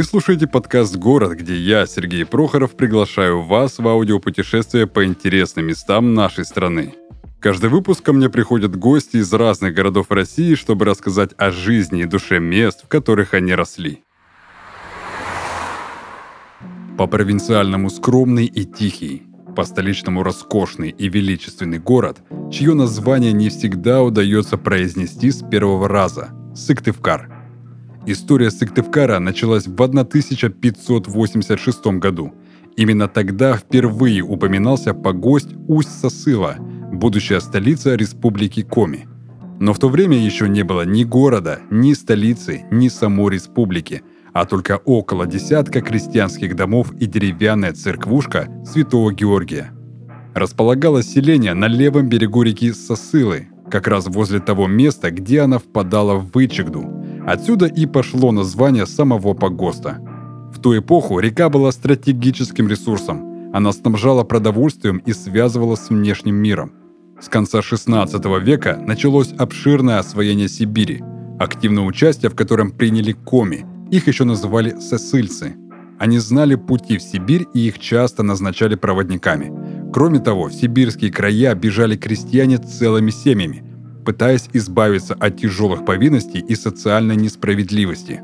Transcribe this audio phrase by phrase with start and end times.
[0.00, 6.14] Вы слушаете подкаст «Город», где я, Сергей Прохоров, приглашаю вас в аудиопутешествие по интересным местам
[6.14, 6.94] нашей страны.
[7.38, 12.06] Каждый выпуск ко мне приходят гости из разных городов России, чтобы рассказать о жизни и
[12.06, 14.02] душе мест, в которых они росли.
[16.96, 24.02] По провинциальному скромный и тихий, по столичному роскошный и величественный город, чье название не всегда
[24.02, 27.36] удается произнести с первого раза– Сыктывкар–
[28.06, 32.32] История Сыктывкара началась в 1586 году.
[32.76, 36.56] Именно тогда впервые упоминался погость Усть-Сосыла,
[36.92, 39.06] будущая столица республики Коми.
[39.58, 44.46] Но в то время еще не было ни города, ни столицы, ни самой республики, а
[44.46, 49.72] только около десятка крестьянских домов и деревянная церквушка Святого Георгия.
[50.34, 56.14] Располагалось селение на левом берегу реки Сосылы, как раз возле того места, где она впадала
[56.14, 56.88] в Вычегду–
[57.30, 60.00] Отсюда и пошло название самого погоста.
[60.52, 63.52] В ту эпоху река была стратегическим ресурсом.
[63.54, 66.72] Она снабжала продовольствием и связывала с внешним миром.
[67.20, 71.04] С конца 16 века началось обширное освоение Сибири,
[71.38, 75.54] активное участие в котором приняли коми, их еще называли сосыльцы.
[76.00, 79.52] Они знали пути в Сибирь и их часто назначали проводниками.
[79.92, 83.62] Кроме того, в сибирские края бежали крестьяне целыми семьями–
[84.04, 88.22] пытаясь избавиться от тяжелых повинностей и социальной несправедливости.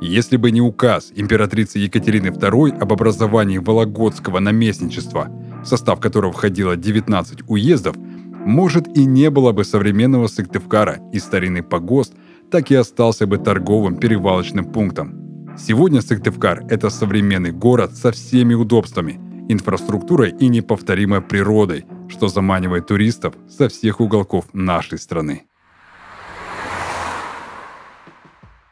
[0.00, 5.30] Если бы не указ императрицы Екатерины II об образовании Вологодского наместничества,
[5.62, 7.96] в состав которого входило 19 уездов,
[8.44, 12.14] может и не было бы современного Сыктывкара, и старинный погост
[12.50, 15.56] так и остался бы торговым перевалочным пунктом.
[15.58, 19.18] Сегодня Сыктывкар– это современный город со всеми удобствами,
[19.48, 25.44] инфраструктурой и неповторимой природой– что заманивает туристов со всех уголков нашей страны.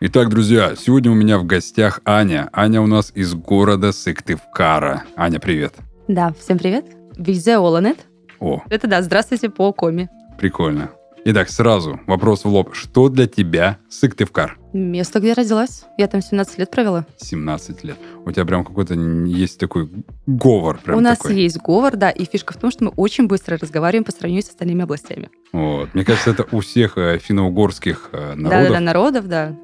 [0.01, 2.51] Итак, друзья, сегодня у меня в гостях Аня.
[2.53, 5.05] Аня у нас из города Сыктывкара.
[5.17, 5.75] Аня, привет.
[6.09, 6.85] Да, всем привет.
[7.17, 8.07] Визе Оланет.
[8.39, 8.63] О.
[8.69, 10.11] Это да, здравствуйте по коме.
[10.39, 10.91] Прикольно.
[11.27, 12.75] Итак, сразу вопрос в лоб.
[12.75, 14.59] Что для тебя Сыктывкар?
[14.75, 15.85] Место, где родилась.
[15.97, 17.07] Я там 17 лет провела.
[17.17, 17.97] 17 лет.
[18.27, 19.89] У тебя прям какой-то есть такой
[20.27, 20.81] говор.
[20.85, 21.41] Прям У нас такой.
[21.41, 22.11] есть говор, да.
[22.11, 25.31] И фишка в том, что мы очень быстро разговариваем по сравнению с остальными областями.
[25.55, 25.95] Вот.
[25.95, 28.51] Мне кажется, это у всех э, финно-угорских э, народов.
[28.51, 29.57] Да-да-да, народов, да.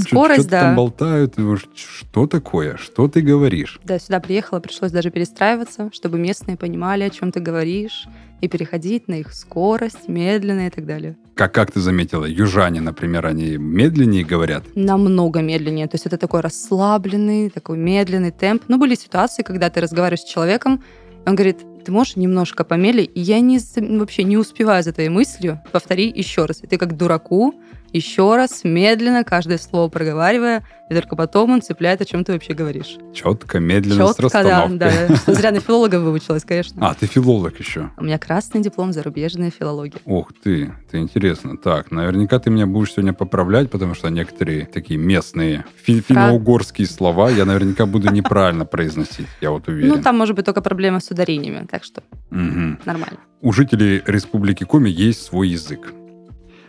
[0.00, 0.60] Скорость, да.
[0.60, 1.36] там болтают.
[1.76, 2.78] Что такое?
[2.78, 3.78] Что ты говоришь?
[3.84, 8.08] Да, сюда приехала, пришлось даже перестраиваться, чтобы местные понимали, о чем ты говоришь
[8.42, 11.16] и переходить на их скорость, медленно и так далее.
[11.34, 14.64] Как, как ты заметила, южане, например, они медленнее говорят?
[14.74, 15.86] Намного медленнее.
[15.86, 18.64] То есть это такой расслабленный, такой медленный темп.
[18.68, 20.82] Но были ситуации, когда ты разговариваешь с человеком,
[21.24, 23.60] он говорит, ты можешь немножко помедленнее, и я не,
[23.98, 26.62] вообще не успеваю за твоей мыслью, повтори еще раз.
[26.62, 27.54] И ты как дураку
[27.92, 32.52] еще раз, медленно, каждое слово проговаривая, и только потом он цепляет, о чем ты вообще
[32.54, 32.96] говоришь.
[33.14, 35.16] Четко, медленно, Четко, с да, да.
[35.16, 36.86] Что зря на филолога выучилась, конечно.
[36.86, 37.90] А, ты филолог еще.
[37.96, 40.00] У меня красный диплом зарубежная филология.
[40.04, 41.56] Ух ты, это интересно.
[41.56, 47.30] Так, наверняка ты меня будешь сегодня поправлять, потому что некоторые такие местные фи- финно-угорские слова
[47.30, 49.88] я наверняка буду неправильно произносить, я вот уверен.
[49.88, 53.18] Ну, там может быть только проблема с ударениями, так что нормально.
[53.40, 55.92] У жителей Республики Коми есть свой язык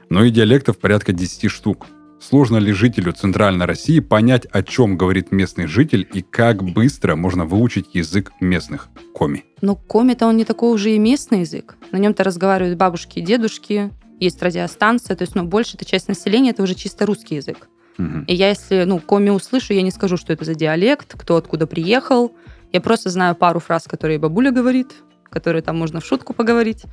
[0.09, 1.87] но и диалектов порядка 10 штук.
[2.19, 7.45] Сложно ли жителю Центральной России понять, о чем говорит местный житель и как быстро можно
[7.45, 9.43] выучить язык местных коми?
[9.61, 11.75] Ну, коми-то он не такой уже и местный язык.
[11.91, 13.91] На нем-то разговаривают бабушки и дедушки,
[14.21, 17.67] есть радиостанция, то есть, ну, большая часть населения это уже чисто русский язык.
[17.97, 18.25] Угу.
[18.27, 21.67] И я, если, ну, коми услышу, я не скажу, что это за диалект, кто откуда
[21.67, 22.33] приехал.
[22.71, 24.93] Я просто знаю пару фраз, которые бабуля говорит,
[25.29, 26.83] которые там можно в шутку поговорить.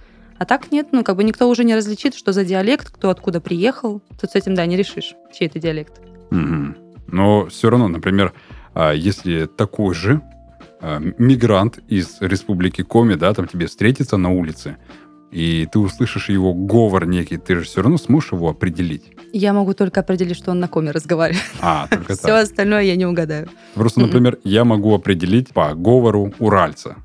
[0.41, 3.43] А так нет, ну, как бы никто уже не различит, что за диалект, кто откуда
[3.43, 4.01] приехал.
[4.19, 6.01] Тут с этим, да, не решишь, чей это диалект.
[6.31, 6.75] Угу.
[7.09, 8.33] Но все равно, например,
[8.73, 10.23] а, если такой же
[10.81, 14.79] а, мигрант из республики Коми, да, там тебе встретится на улице,
[15.31, 19.13] и ты услышишь его говор некий, ты же все равно сможешь его определить.
[19.33, 21.45] Я могу только определить, что он на коме разговаривает.
[21.61, 22.19] А, только так.
[22.19, 23.49] Все остальное я не угадаю.
[23.75, 26.97] Просто, например, я могу определить по говору уральца.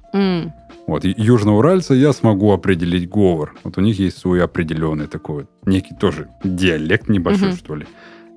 [0.88, 3.56] Вот, южноуральца я смогу определить говор.
[3.64, 7.88] Вот у них есть свой определенный такой, некий тоже диалект небольшой, что ли.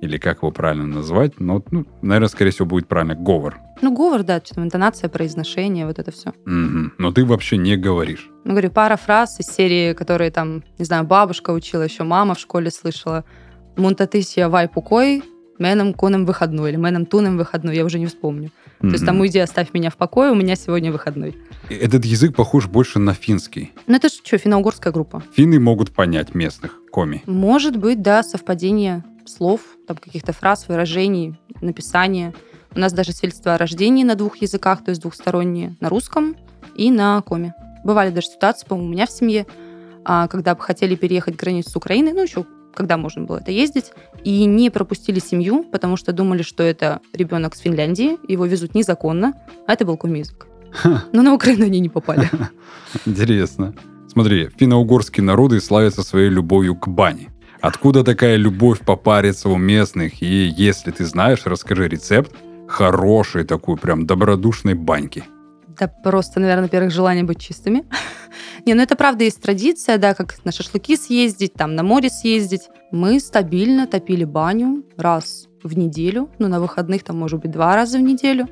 [0.01, 1.39] Или как его правильно назвать.
[1.39, 3.57] Но, ну, наверное, скорее всего, будет правильно говор.
[3.81, 6.29] Ну, говор, да, что интонация, произношение, вот это все.
[6.29, 6.91] Угу.
[6.97, 8.29] Но ты вообще не говоришь.
[8.45, 12.39] Ну, говорю, пара фраз из серии, которые там, не знаю, бабушка учила, еще мама в
[12.39, 13.25] школе слышала.
[13.77, 15.23] Мунтатысия вай пукой,
[15.59, 18.47] меном конем выходной, или меном туном выходной, я уже не вспомню.
[18.79, 18.87] Mm-hmm.
[18.87, 21.37] То есть там уйди, оставь меня в покое, у меня сегодня выходной.
[21.69, 23.71] Этот язык похож больше на финский.
[23.85, 25.21] Ну это же что, финно-угорская группа?
[25.33, 27.23] Финны могут понять местных коми.
[27.25, 32.33] Может быть, да, совпадение слов, там каких-то фраз, выражений, написания.
[32.75, 36.35] У нас даже свидетельство о рождении на двух языках, то есть двухсторонние, на русском
[36.75, 37.53] и на коме.
[37.83, 39.47] Бывали даже ситуации, по-моему, у меня в семье,
[40.05, 43.91] а, когда бы хотели переехать границу с Украиной, ну, еще когда можно было это ездить,
[44.23, 49.33] и не пропустили семью, потому что думали, что это ребенок с Финляндии, его везут незаконно,
[49.67, 50.47] а это был коми-язык.
[51.11, 52.29] Но на Украину они не попали.
[53.05, 53.73] Интересно.
[54.07, 57.29] Смотри, финно-угорские народы славятся своей любовью к бане.
[57.61, 60.21] Откуда такая любовь попариться у местных?
[60.21, 62.33] И если ты знаешь, расскажи рецепт
[62.67, 65.25] хорошей такой прям добродушной баньки.
[65.67, 67.85] Да просто, наверное, первых желание быть чистыми.
[68.65, 72.69] Не, ну это правда есть традиция, да, как на шашлыки съездить, там на море съездить.
[72.91, 77.97] Мы стабильно топили баню раз в неделю, ну на выходных там может быть два раза
[77.97, 78.47] в неделю.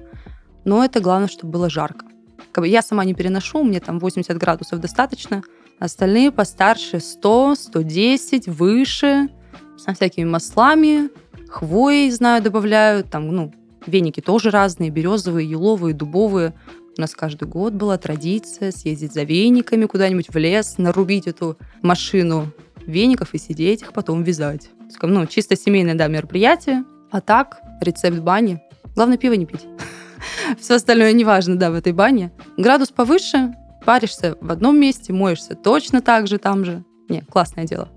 [0.66, 2.06] Но это главное, чтобы было жарко.
[2.52, 5.44] Как бы я сама не переношу, мне там 80 градусов достаточно.
[5.80, 9.30] Остальные постарше 100, 110, выше,
[9.78, 11.10] со всякими маслами,
[11.48, 13.10] хвоей, знаю, добавляют.
[13.12, 13.54] Там, ну,
[13.86, 16.54] веники тоже разные, березовые, еловые, дубовые.
[16.98, 22.52] У нас каждый год была традиция съездить за вениками куда-нибудь в лес, нарубить эту машину
[22.88, 24.70] веников и сидеть их потом вязать.
[25.02, 26.86] Ну, чисто семейное, да, мероприятие.
[27.12, 28.62] А так, рецепт бани.
[28.96, 29.68] Главное, пиво не пить.
[30.60, 32.32] Все остальное неважно, да, в этой бане.
[32.58, 33.54] Градус повыше,
[33.88, 36.84] паришься в одном месте, моешься точно так же там же.
[37.08, 37.88] Не, классное дело.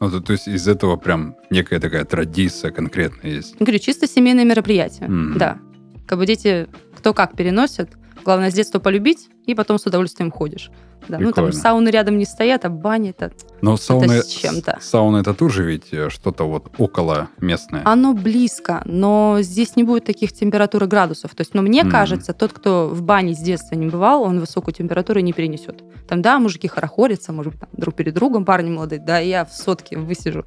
[0.00, 3.54] Ну, то, то есть из этого прям некая такая традиция конкретная есть.
[3.60, 5.36] Я говорю, чисто семейное мероприятие, mm.
[5.36, 5.58] да.
[6.06, 7.90] Как бы дети кто как переносят,
[8.26, 10.72] Главное, с детства полюбить, и потом с удовольствием ходишь.
[11.08, 14.78] Да, ну там сауны рядом не стоят, а бани это, Но сауна, это с чем-то.
[14.80, 17.82] Сауна это тоже ведь э, что-то вот около местное.
[17.84, 21.34] Оно близко, но здесь не будет таких температур и градусов.
[21.34, 21.90] То есть, но ну, мне mm.
[21.90, 25.82] кажется, тот, кто в бане с детства не бывал, он высокую температуру не перенесет.
[26.08, 29.52] Там, да, мужики хорохорятся, может быть, там, друг перед другом, парни молодые, да, я в
[29.52, 30.44] сотке высижу.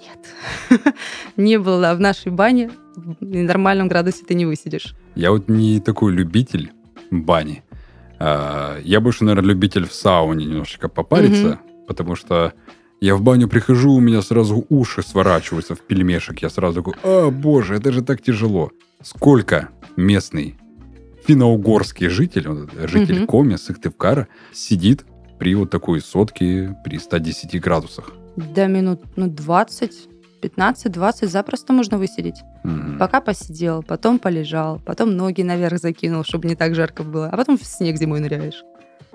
[0.00, 0.94] Нет.
[1.36, 4.94] не было в нашей бане в нормальном градусе ты не высидишь.
[5.14, 6.72] Я вот не такой любитель
[7.10, 7.62] бани.
[8.18, 11.86] А, я больше, наверное, любитель в сауне немножечко попариться, mm-hmm.
[11.86, 12.52] потому что
[13.00, 16.40] я в баню прихожу, у меня сразу уши сворачиваются в пельмешек.
[16.40, 18.70] Я сразу такой, а, боже, это же так тяжело.
[19.02, 20.56] Сколько местный
[21.26, 23.26] финно-угорский житель, житель mm-hmm.
[23.26, 25.04] Коми, Сыктывкара, сидит
[25.38, 28.12] при вот такой сотке при 110 градусах?
[28.36, 32.42] Да, минут ну, 20 15-20 запросто можно высидеть.
[32.64, 32.98] Mm-hmm.
[32.98, 37.56] Пока посидел, потом полежал, потом ноги наверх закинул, чтобы не так жарко было, а потом
[37.58, 38.62] в снег зимой ныряешь.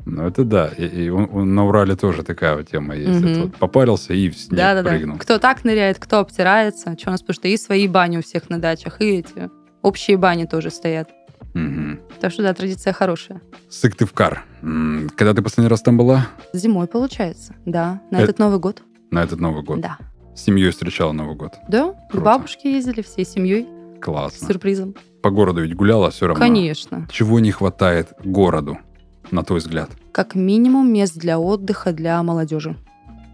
[0.06, 0.68] Ну, это да.
[0.78, 3.24] И, и он, он, на Урале тоже такая вот тема есть.
[3.24, 3.42] Mm-hmm.
[3.44, 5.18] вот попарился и в снег да, да, прыгнул.
[5.18, 5.22] Да.
[5.22, 6.98] Кто так ныряет, кто обтирается.
[6.98, 9.50] Что у нас, потому что и свои бани у всех на дачах, и эти
[9.82, 11.10] общие бани тоже стоят.
[11.54, 12.00] Угу.
[12.20, 13.42] Так что да, традиция хорошая.
[13.70, 14.44] Сыктывкар.
[14.62, 16.28] Когда ты последний раз там была?
[16.54, 18.02] Зимой, получается, да.
[18.10, 18.82] На э- этот Новый год.
[19.12, 19.82] На этот Новый год?
[19.82, 19.98] Да.
[20.42, 21.54] Семьей встречала Новый год?
[21.68, 22.18] Да, Круто.
[22.18, 23.68] к бабушке ездили всей семьей.
[24.02, 24.48] Классно.
[24.48, 24.96] С сюрпризом.
[25.22, 26.44] По городу ведь гуляла все равно?
[26.44, 27.08] Конечно.
[27.12, 28.80] Чего не хватает городу,
[29.30, 29.92] на твой взгляд?
[30.12, 32.76] Как минимум мест для отдыха для молодежи.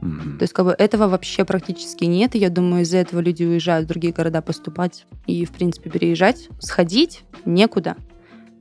[0.02, 0.38] Mm-hmm.
[0.38, 2.36] То есть как бы этого вообще практически нет.
[2.36, 6.50] И я думаю, из-за этого люди уезжают в другие города поступать и, в принципе, переезжать.
[6.60, 7.96] Сходить некуда.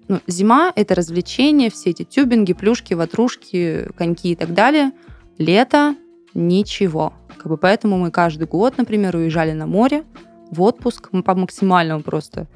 [0.06, 4.92] Ну, зима— это развлечения, все эти тюбинги, плюшки, ватрушки, коньки и так далее.
[5.36, 5.96] Лето—
[6.36, 7.12] ничего.
[7.36, 10.04] Как бы поэтому мы каждый год, например, уезжали на море
[10.50, 12.46] в отпуск, мы по максимальному просто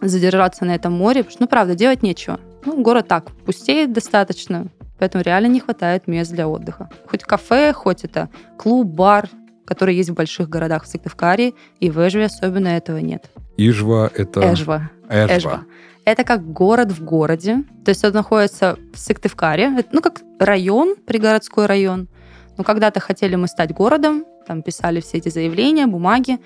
[0.00, 2.40] задержаться на этом море, потому что, ну, правда, делать нечего.
[2.64, 4.66] Ну, город так, пустеет достаточно,
[4.98, 6.90] поэтому реально не хватает мест для отдыха.
[7.06, 8.28] Хоть кафе, хоть это
[8.58, 9.28] клуб, бар,
[9.64, 13.30] который есть в больших городах в Сыктывкаре, и в Эжве особенно этого нет.
[13.56, 14.52] Ижва— это...
[14.52, 14.90] Эжва.
[15.08, 15.36] Эжва.
[15.36, 15.64] Эжва.
[16.04, 17.62] Это как город в городе.
[17.84, 19.84] То есть он находится в Сыктывкаре.
[19.92, 22.08] Ну, как район, пригородской район.
[22.56, 26.38] Но когда-то хотели мы стать городом, там писали все эти заявления, бумаги,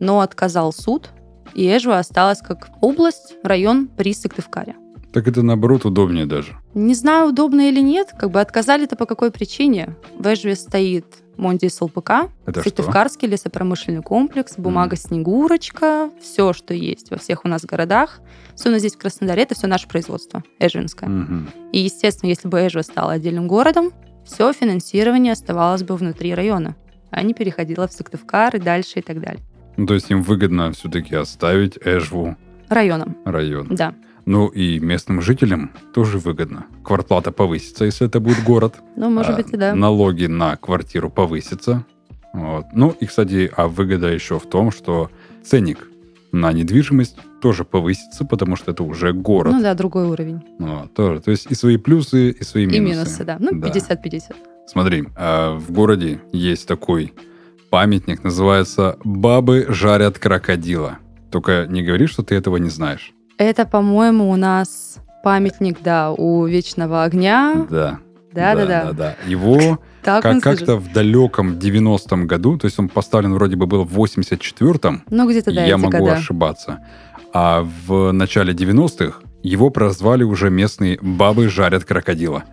[0.00, 1.10] но отказал суд,
[1.54, 4.76] и Эжва осталась как область, район при Сыктывкаре.
[5.12, 6.56] Так это, наоборот, удобнее даже.
[6.74, 8.12] Не знаю, удобно или нет.
[8.18, 9.94] Как бы отказали-то по какой причине.
[10.18, 11.06] В Эжве стоит
[11.36, 14.96] Монди СЛПК, Сыктывкарский лесопромышленный комплекс, бумага.
[14.96, 18.20] Снегурочка, все, что есть во всех у нас городах.
[18.56, 21.08] Все у нас здесь в Краснодаре, это все наше производство, эжвинское.
[21.08, 21.70] Mm-hmm.
[21.70, 23.92] И, естественно, если бы Эжва стала отдельным городом,
[24.24, 26.76] все финансирование оставалось бы внутри района,
[27.10, 29.42] а не переходило в Сыктывкар и дальше и так далее.
[29.76, 32.36] Ну, то есть им выгодно все-таки оставить Эжву
[32.68, 33.16] районом.
[33.24, 33.68] Район.
[33.70, 33.94] Да.
[34.26, 36.66] Ну и местным жителям тоже выгодно.
[36.82, 38.76] Квартплата повысится, если это будет город.
[38.96, 39.74] Ну, может а, быть, и да.
[39.74, 41.84] Налоги на квартиру повысятся.
[42.32, 42.66] Вот.
[42.72, 45.10] Ну и, кстати, а выгода еще в том, что
[45.44, 45.88] ценник
[46.32, 49.52] на недвижимость тоже повысится, потому что это уже город.
[49.52, 50.40] Ну да, другой уровень.
[50.58, 51.20] Ну, тоже.
[51.20, 52.78] То есть и свои плюсы, и свои минусы.
[52.78, 53.36] И минусы, да.
[53.38, 54.34] Ну, 50-50.
[54.66, 57.12] Смотри, а в городе есть такой
[57.68, 60.96] памятник, называется «Бабы жарят крокодила».
[61.30, 63.12] Только не говори, что ты этого не знаешь.
[63.36, 67.66] Это, по-моему, у нас памятник, да, у Вечного Огня.
[67.68, 67.98] Да.
[68.32, 68.84] Да, да, да.
[68.84, 68.92] да.
[68.92, 69.16] да.
[69.26, 73.84] Его Так как- как-то в далеком 90-м году, то есть он поставлен вроде бы был
[73.84, 76.12] в 84-м, Ну, где-то, да, я могу года.
[76.12, 76.80] ошибаться.
[77.34, 82.44] А в начале 90-х его прозвали уже местные «бабы жарят крокодила».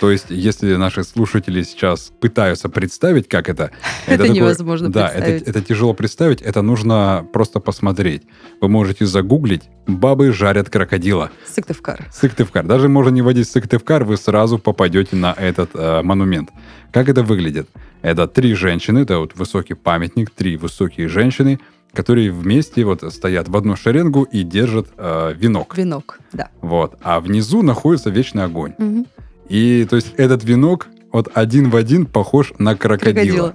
[0.00, 3.70] То есть, если наши слушатели сейчас пытаются представить, как это...
[4.06, 5.42] Это такое- невозможно Да, представить.
[5.42, 8.22] это, это тяжело представить, это нужно просто посмотреть.
[8.60, 11.30] Вы можете загуглить «бабы жарят крокодила».
[11.46, 12.06] Сыктывкар.
[12.12, 12.64] Сыктывкар.
[12.66, 16.50] Даже можно не вводить Сыктывкар, вы сразу попадете на этот э, монумент.
[16.90, 17.68] Как это выглядит?
[18.02, 21.60] Это три женщины, это вот высокий памятник, три высокие женщины,
[21.92, 25.76] которые вместе вот стоят в одну шеренгу и держат э, венок.
[25.76, 26.48] Венок, да.
[26.60, 26.98] Вот.
[27.02, 28.74] А внизу находится вечный огонь.
[28.78, 29.06] Мгм.
[29.48, 33.14] И то есть этот венок вот один в один похож на крокодила.
[33.14, 33.54] Крокодила.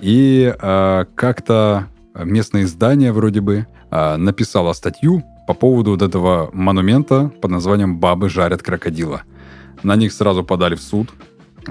[0.00, 7.30] И э, как-то местное издание вроде бы э, написало статью по поводу вот этого монумента
[7.40, 9.22] под названием «Бабы жарят крокодила».
[9.82, 11.10] На них сразу подали в суд.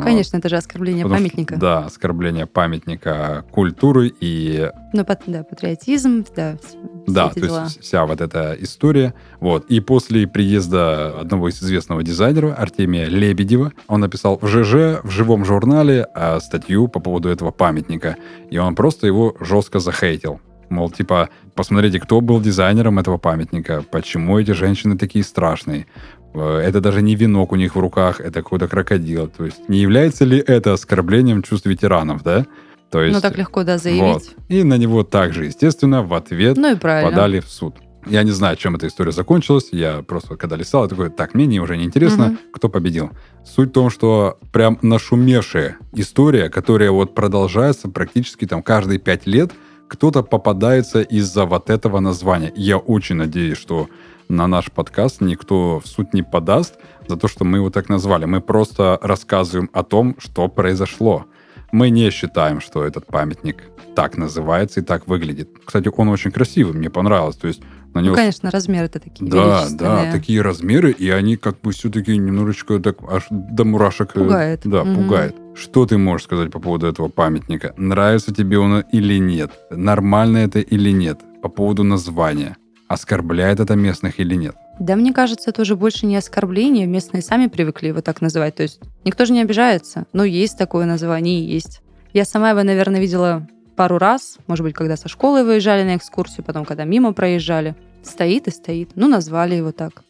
[0.01, 1.55] Конечно, это же оскорбление Потому что, памятника.
[1.57, 7.63] да, оскорбление памятника культуры и Ну, да, патриотизм, да, все да, то дела.
[7.63, 9.13] есть вся вот эта история.
[9.39, 9.65] Вот.
[9.65, 15.45] И после приезда одного из известного дизайнера, Артемия Лебедева, он написал в ЖЖ, в живом
[15.45, 18.15] журнале, а, статью по поводу этого памятника.
[18.50, 20.39] И он просто его жестко захейтил.
[20.69, 25.85] Мол, типа, посмотрите, кто был дизайнером этого памятника, почему эти женщины такие страшные.
[26.33, 29.27] Э, Это даже не венок у них в руках, это какой-то крокодил.
[29.27, 32.45] То есть не является ли это оскорблением чувств ветеранов, да?
[32.91, 33.81] То есть, Ну, так легко, да, вот.
[33.81, 34.35] заявить.
[34.49, 37.09] И на него также, естественно, в ответ Ну и правильно.
[37.11, 37.75] подали в суд.
[38.05, 39.69] Я не знаю, чем эта история закончилась.
[39.71, 42.39] Я просто, когда листал, я такой, так, мне не- уже не интересно, Мгм.
[42.51, 43.11] кто победил.
[43.45, 49.51] Суть в том, что прям нашумевшая история, которая вот продолжается практически там каждые пять лет,
[49.87, 52.51] кто-то попадается из-за вот этого названия.
[52.55, 53.87] Я очень надеюсь, что
[54.29, 56.75] на наш подкаст никто в суд не подаст
[57.07, 58.25] за то, что мы его так назвали.
[58.25, 61.25] Мы просто рассказываем о том, что произошло.
[61.71, 63.63] Мы не считаем, что этот памятник
[63.95, 65.49] так называется и так выглядит.
[65.65, 67.35] Кстати, он очень красивый, мне понравилось.
[67.35, 67.61] То есть
[67.93, 68.15] на Ну, него...
[68.15, 73.23] конечно, размеры-то такие да, да, такие размеры, и они как бы все-таки немножечко так аж
[73.29, 74.15] до мурашек...
[74.15, 74.61] э, Пугает.
[74.65, 74.95] Да, Мгм.
[75.03, 75.35] пугает.
[75.55, 77.73] Что ты можешь сказать по поводу этого памятника?
[77.77, 79.51] Нравится тебе он или нет?
[79.71, 81.19] Нормально это или нет?
[81.41, 82.55] По поводу названия.
[82.93, 84.55] Оскорбляет это местных или нет?
[84.79, 86.85] Да, мне кажется, это уже больше не оскорбление.
[86.85, 88.53] Местные сами привыкли его так называть.
[88.55, 90.05] То есть никто же не обижается.
[90.13, 91.81] Но есть такое название есть.
[92.13, 94.38] Я сама его, наверное, видела пару раз.
[94.45, 97.75] Может быть, когда со школы выезжали на экскурсию, потом, когда мимо проезжали.
[98.03, 98.91] Стоит и стоит.
[98.93, 100.03] Ну, назвали его так.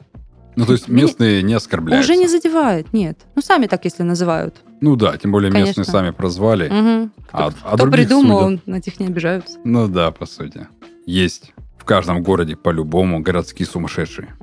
[0.58, 2.12] Ну, то есть Меня- местные не оскорбляются.
[2.12, 3.18] Уже не задевает, нет.
[3.36, 4.58] Ну, сами так, если называют.
[4.82, 5.84] Ну да, тем более местные Конечно.
[5.86, 6.68] сами прозвали.
[6.68, 7.14] Мгм.
[7.32, 8.68] А, а Кто других придумал, судят.
[8.68, 9.58] на этих не обижаются.
[9.64, 10.68] Ну да, по сути.
[11.06, 11.53] Есть
[11.84, 14.34] в каждом городе по-любому городские сумасшедшие.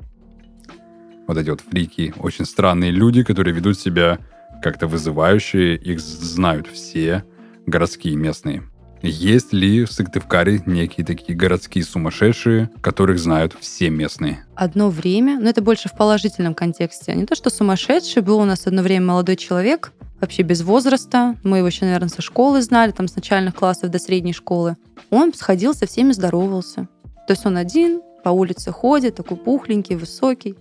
[1.27, 4.19] Вот эти вот фрики, очень странные люди, которые ведут себя
[4.61, 7.23] как-то вызывающие, их знают все
[7.65, 8.61] городские местные.
[9.01, 14.45] Есть ли в Сыктывкаре некие такие городские сумасшедшие, которых знают все местные?
[14.53, 17.15] Одно время, но это больше в положительном контексте.
[17.15, 21.35] Не то, что сумасшедший, был у нас одно время молодой человек, вообще без возраста.
[21.41, 24.77] Мы его еще, наверное, со школы знали, там с начальных классов до средней школы.
[25.09, 26.87] Он сходил со всеми, здоровался.
[27.31, 30.57] То есть он один по улице ходит, такой пухленький, высокий.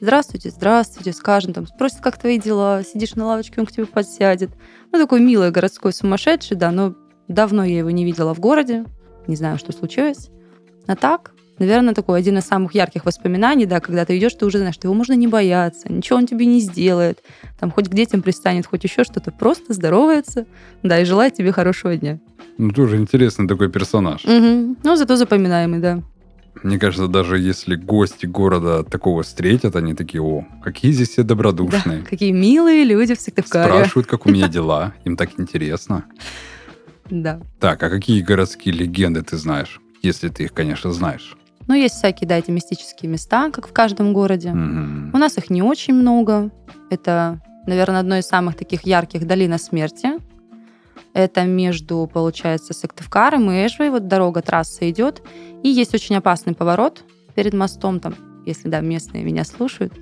[0.00, 4.48] Здравствуйте, здравствуйте, скажем, там, спросит, как твои дела, сидишь на лавочке, он к тебе подсядет.
[4.92, 6.94] Ну, такой милый городской сумасшедший, да, но
[7.28, 8.86] давно я его не видела в городе,
[9.26, 10.30] не знаю, что случилось.
[10.86, 14.56] А так, наверное, такой один из самых ярких воспоминаний, да, когда ты идешь, ты уже
[14.56, 17.22] знаешь, что его можно не бояться, ничего он тебе не сделает,
[17.60, 20.46] там хоть к детям пристанет, хоть еще что-то, просто здоровается,
[20.82, 22.20] да, и желает тебе хорошего дня.
[22.58, 24.24] Ну, тоже интересный такой персонаж.
[24.24, 24.76] Мгм.
[24.82, 26.02] Ну, зато запоминаемый, да.
[26.62, 32.00] Мне кажется, даже если гости города такого встретят, они такие, о, какие здесь все добродушные.
[32.00, 33.72] Да, какие милые люди в Сыктывкаре.
[33.72, 34.94] Спрашивают, как у меня дела.
[35.04, 36.04] Им так интересно.
[37.10, 37.40] Да.
[37.60, 39.80] Так, а какие городские легенды ты знаешь?
[40.02, 41.36] Если ты их, конечно, знаешь.
[41.68, 44.52] Ну, есть всякие, да, эти мистические места, как в каждом городе.
[44.52, 45.10] Мгм.
[45.12, 46.50] У нас их не очень много.
[46.90, 50.12] Это, наверное, одно из самых таких ярких долина смерти.
[51.16, 53.88] Это между, получается, Сыктывкаром и Эжвой.
[53.88, 55.22] Вот дорога, трасса идет.
[55.62, 57.04] И есть очень опасный поворот
[57.34, 59.94] перед мостом, там, если, да, местные меня слушают,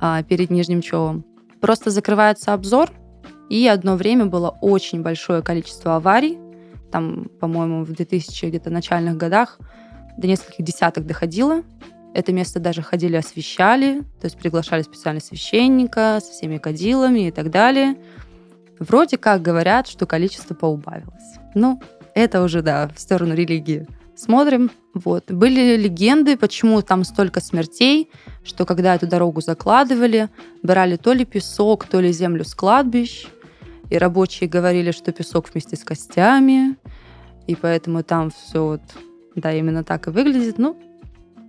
[0.00, 1.24] а, перед Нижним Човом.
[1.60, 2.90] Просто закрывается обзор,
[3.48, 6.40] и одно время было очень большое количество аварий.
[6.90, 9.60] Там, по-моему, в 2000 где-то начальных годах
[10.16, 11.62] до нескольких десяток доходило.
[12.14, 17.52] Это место даже ходили, освещали, то есть приглашали специально священника со всеми кадилами и так
[17.52, 17.94] далее.
[18.78, 21.38] Вроде как говорят, что количество поубавилось.
[21.54, 21.80] Ну,
[22.14, 23.86] это уже, да, в сторону религии
[24.18, 24.70] смотрим.
[24.94, 25.30] Вот.
[25.30, 28.10] Были легенды, почему там столько смертей,
[28.44, 30.28] что когда эту дорогу закладывали,
[30.62, 33.26] брали то ли песок, то ли землю с кладбищ,
[33.90, 36.76] и рабочие говорили, что песок вместе с костями,
[37.46, 38.82] и поэтому там все вот,
[39.34, 40.58] да, именно так и выглядит.
[40.58, 40.76] Ну,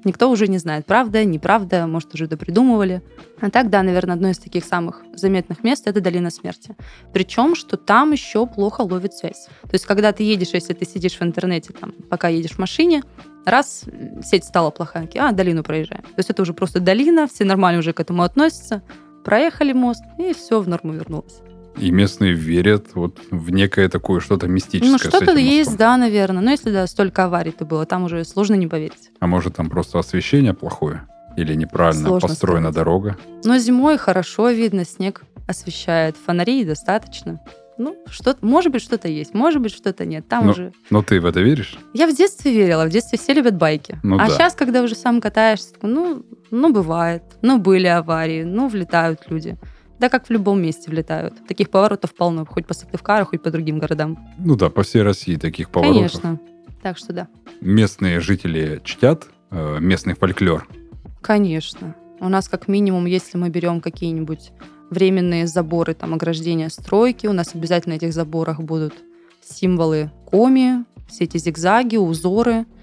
[0.06, 3.02] Никто уже не знает, правда, неправда, может, уже допридумывали.
[3.42, 6.76] А так, да, наверное, одно из таких самых заметных мест– это долина смерти.
[7.14, 9.48] Причем, что там еще плохо ловит связь.
[9.64, 13.04] То есть, когда ты едешь, если ты сидишь в интернете, там, пока едешь в машине,
[13.46, 13.84] раз
[14.24, 16.04] сеть стала плохая, а, долину проезжаем.
[16.04, 18.82] То есть это уже просто долина, все нормально уже к этому относятся.
[19.26, 21.42] Проехали мост, и все в норму вернулось.
[21.78, 24.92] И местные верят вот в некое такое что-то мистическое.
[24.92, 26.42] Ну, что-то есть, да, наверное.
[26.42, 29.12] Но если да, столько аварий-то было, там уже сложно не поверить.
[29.20, 31.08] А может, там просто освещение плохое?
[31.38, 32.76] Или неправильно Сложно построена сказать.
[32.76, 33.18] дорога?
[33.46, 36.16] Но зимой хорошо видно, снег освещает.
[36.18, 37.40] Фонарей достаточно.
[37.78, 40.28] Ну, что может быть, что-то есть, может быть, что-то нет.
[40.28, 40.74] Там но, уже...
[40.90, 41.80] Но ты в это веришь?
[41.94, 42.86] Я в детстве верила.
[42.86, 43.98] В детстве все любят байки.
[44.04, 44.30] Ну, а да.
[44.30, 47.24] сейчас, когда уже сам катаешься, ну, ну, бывает.
[47.42, 49.58] Ну, были аварии, ну, влетают люди.
[50.00, 51.34] Да как в любом месте влетают.
[51.48, 54.18] Таких поворотов полно, хоть по Сыктывкару, хоть по другим городам.
[54.38, 55.98] Ну да, по всей России таких поворотов.
[55.98, 56.40] Конечно.
[56.82, 57.28] Так что да.
[57.60, 60.68] Местные жители чтят э, местный фольклор?
[61.22, 61.96] Конечно.
[62.22, 64.52] У нас как минимум, если мы берем какие-нибудь
[64.90, 68.94] временные заборы, там, ограждения стройки, у нас обязательно на этих заборах будут
[69.42, 72.66] символы коми, все эти зигзаги, узоры–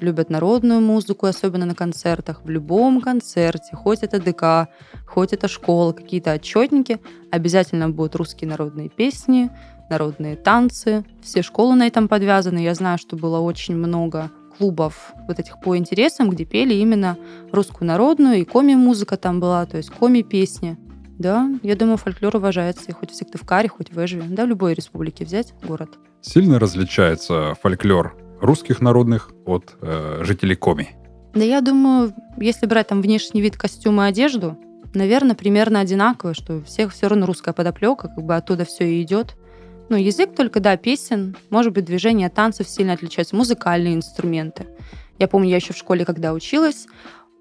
[0.00, 2.42] любят народную музыку, особенно на концертах.
[2.44, 4.68] В любом концерте, хоть это ДК,
[5.06, 9.50] хоть это школа, какие-то отчетники, обязательно будут русские народные песни,
[9.90, 11.04] народные танцы.
[11.22, 12.58] Все школы на этом подвязаны.
[12.58, 17.16] Я знаю, что было очень много клубов вот этих по интересам, где пели именно
[17.50, 20.78] русскую народную, и коми-музыка там была, то есть коми-песни.
[21.18, 24.74] Да, я думаю, фольклор уважается и хоть в Сыктывкаре, хоть в Эжве, да, в любой
[24.74, 25.90] республике взять город.
[26.20, 30.90] Сильно различается фольклор русских народных от э, жителей Коми?
[31.32, 34.58] Да я думаю, если брать там внешний вид костюма и одежду,
[34.92, 39.02] наверное, примерно одинаково, что у всех все равно русская подоплека, как бы оттуда все и
[39.02, 39.36] идет.
[39.88, 44.66] Ну, язык только, да, песен, может быть, движение танцев сильно отличается, музыкальные инструменты.
[45.18, 46.86] Я помню, я еще в школе, когда училась,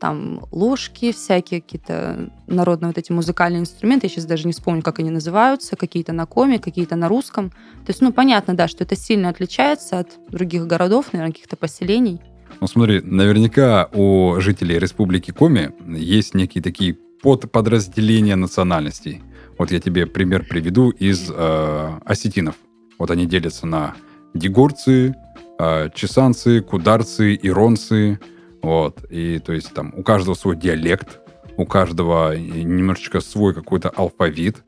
[0.01, 4.97] там ложки, всякие какие-то народные вот эти музыкальные инструменты, я сейчас даже не вспомню, как
[4.97, 7.51] они называются, какие-то на коме, какие-то на русском.
[7.85, 12.19] То есть, ну, понятно, да, что это сильно отличается от других городов, наверное, каких-то поселений.
[12.59, 19.21] Ну, смотри, наверняка у жителей Республики Коми есть некие такие подподразделения национальностей.
[19.59, 22.55] Вот я тебе пример приведу из э, осетинов.
[22.97, 23.93] Вот они делятся на
[24.33, 25.13] дигорцы,
[25.59, 28.19] э, чесанцы, кударцы, иронцы,
[28.61, 29.03] вот.
[29.09, 31.19] И то есть там у каждого свой диалект,
[31.57, 34.63] у каждого немножечко свой какой-то алфавит,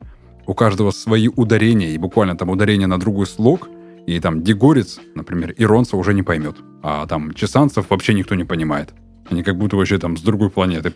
[0.46, 3.68] у каждого свои ударения, и буквально там ударение на другой слог,
[4.06, 8.92] и там дегорец, например, иронца уже не поймет, а там чесанцев вообще никто не понимает.
[9.30, 10.92] Они как будто вообще там с другой планеты.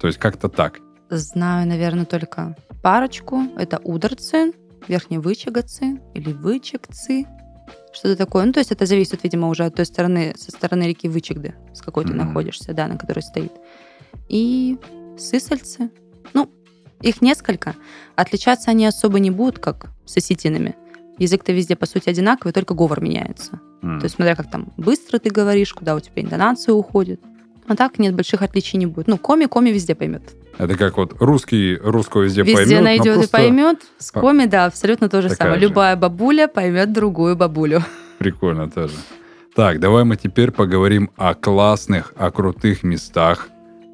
[0.00, 0.80] То есть как-то так.
[1.10, 3.42] Знаю, наверное, только парочку.
[3.56, 4.52] Это ударцы,
[4.86, 7.26] верхневычегацы или вычегцы
[7.96, 8.44] что-то такое.
[8.44, 11.80] Ну, то есть это зависит, видимо, уже от той стороны, со стороны реки Вычегды, с
[11.80, 12.08] какой mm-hmm.
[12.08, 13.52] ты находишься, да, на которой стоит.
[14.28, 14.78] И
[15.18, 15.90] сысальцы.
[16.34, 16.50] Ну,
[17.00, 17.74] их несколько.
[18.14, 20.76] Отличаться они особо не будут, как с осетинами.
[21.18, 23.60] Язык-то везде, по сути, одинаковый, только говор меняется.
[23.82, 23.98] Mm.
[23.98, 27.20] То есть, смотря как там быстро ты говоришь, куда у тебя интонация уходит.
[27.66, 29.08] А так нет, больших отличий не будет.
[29.08, 30.22] Ну, коми-коми везде поймет.
[30.58, 32.70] Это как вот русский русского везде, везде поймет.
[32.70, 33.36] Везде найдет просто...
[33.36, 33.78] и поймет.
[33.98, 35.60] С коми, да, абсолютно то же самое.
[35.60, 35.66] Же.
[35.66, 37.82] Любая бабуля поймет другую бабулю.
[38.18, 38.94] Прикольно тоже.
[39.54, 43.48] Так, давай мы теперь поговорим о классных, о крутых местах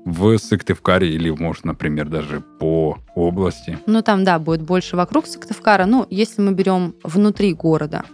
[0.05, 3.79] в Сыктывкаре или, может, например, даже по области.
[3.87, 5.87] Ну, там, да, будет больше вокруг Сыктывкара.
[5.87, 8.05] Ну, если мы берем внутри города,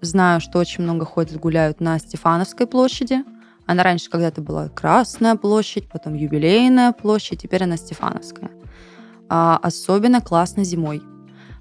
[0.00, 3.24] знаю, что очень много ходят, гуляют на Стефановской площади.
[3.72, 8.50] Она раньше когда-то была Красная площадь, потом Юбилейная площадь, теперь она Стефановская.
[9.30, 11.02] А особенно классно зимой,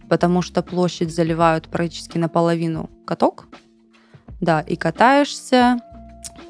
[0.10, 3.48] потому что площадь заливают практически наполовину каток.
[4.42, 5.80] Да, и катаешься,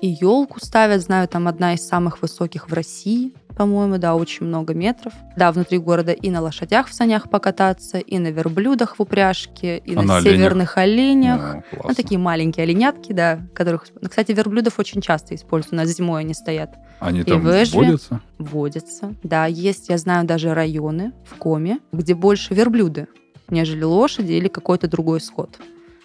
[0.02, 4.74] и елку ставят, знаю, там одна из самых высоких в России, по-моему, да, очень много
[4.74, 5.14] метров.
[5.36, 9.96] Да, внутри города и на лошадях в санях покататься, и на верблюдах в упряжке, и
[9.96, 11.42] а на, на северных оленях.
[11.42, 11.66] оленях.
[11.72, 13.88] Ну, ну, такие маленькие оленятки, да, которых...
[14.00, 16.76] Ну, кстати, верблюдов очень часто используют, у нас зимой они стоят.
[17.00, 18.22] Они и там водятся?
[18.38, 19.46] Водятся, да.
[19.48, 23.08] Есть, я знаю, даже районы в Коме, где больше верблюды,
[23.50, 25.60] нежели лошади или какой-то другой скот.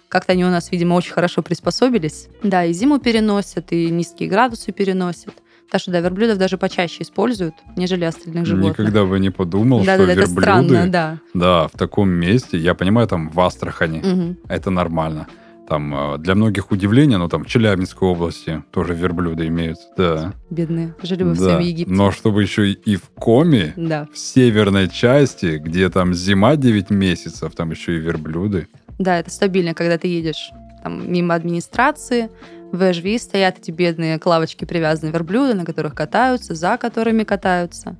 [0.09, 2.29] Как-то они у нас, видимо, очень хорошо приспособились.
[2.41, 5.33] Да, и зиму переносят, и низкие градусы переносят.
[5.71, 8.79] Так что, да, верблюдов даже почаще используют, нежели остальных животных.
[8.79, 10.31] Никогда бы не подумал, да, что да, верблюды...
[10.31, 11.19] Это странно, да.
[11.33, 14.37] Да, в таком месте, я понимаю, там в Астрахани, угу.
[14.47, 15.27] это нормально.
[15.67, 20.33] Там э, для многих удивление, но там в Челябинской области тоже верблюды имеются, да.
[20.49, 21.43] Бедные, жили бы в Да.
[21.43, 21.93] своем Египте.
[21.93, 24.07] Но чтобы еще и в Коми, Да.
[24.13, 28.69] в северной части, где там зима 9 месяцев, там еще и верблюды.
[28.97, 30.51] Да, это стабильно, когда ты едешь
[30.83, 32.29] там, мимо администрации,
[32.71, 37.95] в HV стоят эти бедные к лавочке привязанные верблюды, на которых катаются, за которыми катаются.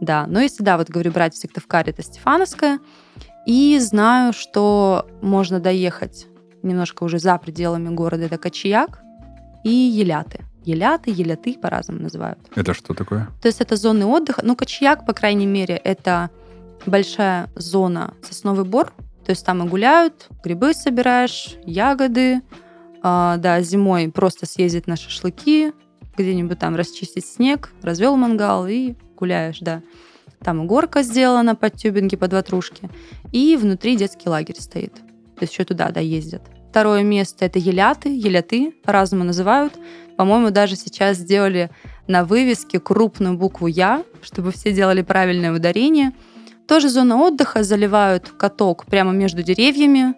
[0.00, 2.78] Да, но если, да, вот говорю, брать в Сыктывкаре, это Стефановская,
[3.46, 6.26] и знаю, что можно доехать
[6.62, 9.00] немножко уже за пределами города до Кочаяк
[9.64, 10.44] и Еляты.
[10.64, 12.38] Еляты, Еляты по-разному называют.
[12.54, 13.28] Это что такое?
[13.40, 14.42] То есть это зоны отдыха.
[14.44, 16.30] Ну, Кочаяк, по крайней мере, это
[16.86, 18.92] большая зона сосновый бор.
[19.24, 22.40] То есть там и гуляют, грибы собираешь, ягоды.
[23.02, 25.72] А, да, зимой просто съездить на шашлыки,
[26.16, 29.82] где-нибудь там расчистить снег, развел мангал и гуляешь, да.
[30.42, 32.90] Там и горка сделана под тюбинги, под ватрушки.
[33.32, 34.94] И внутри детский лагерь стоит.
[34.94, 36.42] То есть еще туда, да, ездят.
[36.70, 39.74] Второе место это Еляты, Еляты, по-разному называют.
[40.16, 41.70] По-моему, даже сейчас сделали
[42.06, 46.12] на вывеске крупную букву Я, чтобы все делали правильное ударение.
[46.68, 50.14] Тоже зона отдыха, заливают каток прямо между деревьями.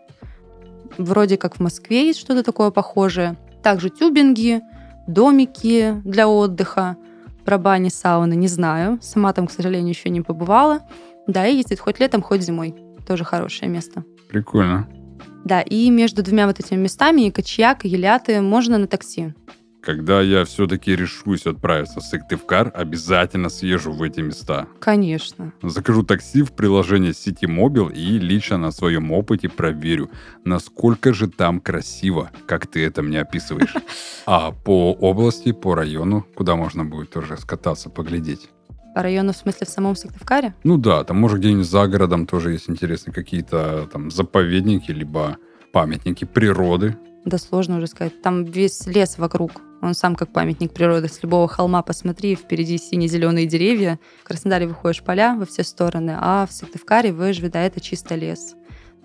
[0.98, 3.36] Вроде как в Москве есть что-то такое похожее.
[3.62, 4.60] Также тюбинги,
[5.06, 6.96] домики для отдыха.
[7.44, 8.98] Про бани, сауны не знаю.
[9.02, 10.80] Сама там, к сожалению, еще не побывала.
[11.26, 12.74] Да, и ездить хоть летом, хоть зимой.
[13.06, 14.04] Тоже хорошее место.
[14.28, 14.88] Прикольно.
[15.44, 19.34] Да, и между двумя вот этими местами, и Кочьяк, и Еляты, можно на такси.
[19.82, 24.68] Когда я все-таки решусь отправиться в Сыктывкар, обязательно съезжу в эти места.
[24.78, 25.52] Конечно.
[25.60, 30.08] Закажу такси в приложении City Mobile и лично на своем опыте проверю,
[30.44, 33.74] насколько же там красиво, как ты это мне описываешь.
[34.24, 38.50] А по области, по району, куда можно будет тоже скататься, поглядеть?
[38.94, 40.54] По району, в смысле, в самом Сыктывкаре?
[40.62, 45.38] Ну да, там может где-нибудь за городом тоже есть интересные какие-то там заповедники, либо
[45.72, 46.96] памятники природы.
[47.24, 48.20] Да сложно уже сказать.
[48.22, 49.52] Там весь лес вокруг.
[49.80, 51.08] Он сам как памятник природы.
[51.08, 53.98] С любого холма посмотри, впереди сине-зеленые деревья.
[54.22, 58.14] В Краснодаре выходишь поля во все стороны, а в Сыктывкаре, в Эжве, да, это чисто
[58.14, 58.54] лес.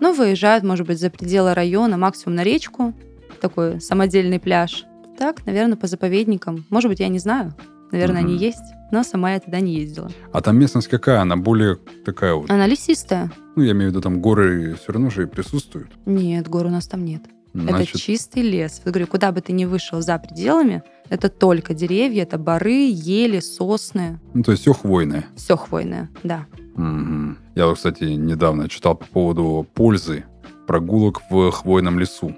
[0.00, 2.92] Ну, выезжают, может быть, за пределы района, максимум на речку.
[3.40, 4.84] Такой самодельный пляж.
[5.18, 6.64] Так, наверное, по заповедникам.
[6.70, 7.54] Может быть, я не знаю.
[7.90, 8.30] Наверное, Мгм.
[8.30, 10.10] они есть, но сама я туда не ездила.
[10.32, 11.20] А там местность какая?
[11.20, 12.50] Она более такая вот...
[12.50, 13.32] Она лесистая?
[13.56, 15.90] Ну, я имею в виду, там горы все равно же присутствуют.
[16.06, 17.22] Нет, гор у нас там нет.
[17.54, 18.80] Значит, Это чистый лес.
[18.84, 23.40] Вот говорю, куда бы ты ни вышел за пределами, это только деревья, это бары, ели,
[23.40, 24.20] сосны.
[24.34, 25.24] ну, то есть все хвойное.
[25.36, 26.46] Все хвойное, да.
[26.76, 27.38] Мгм.
[27.54, 30.24] Я, вот, кстати, недавно читал по поводу пользы
[30.66, 32.36] прогулок в хвойном лесу.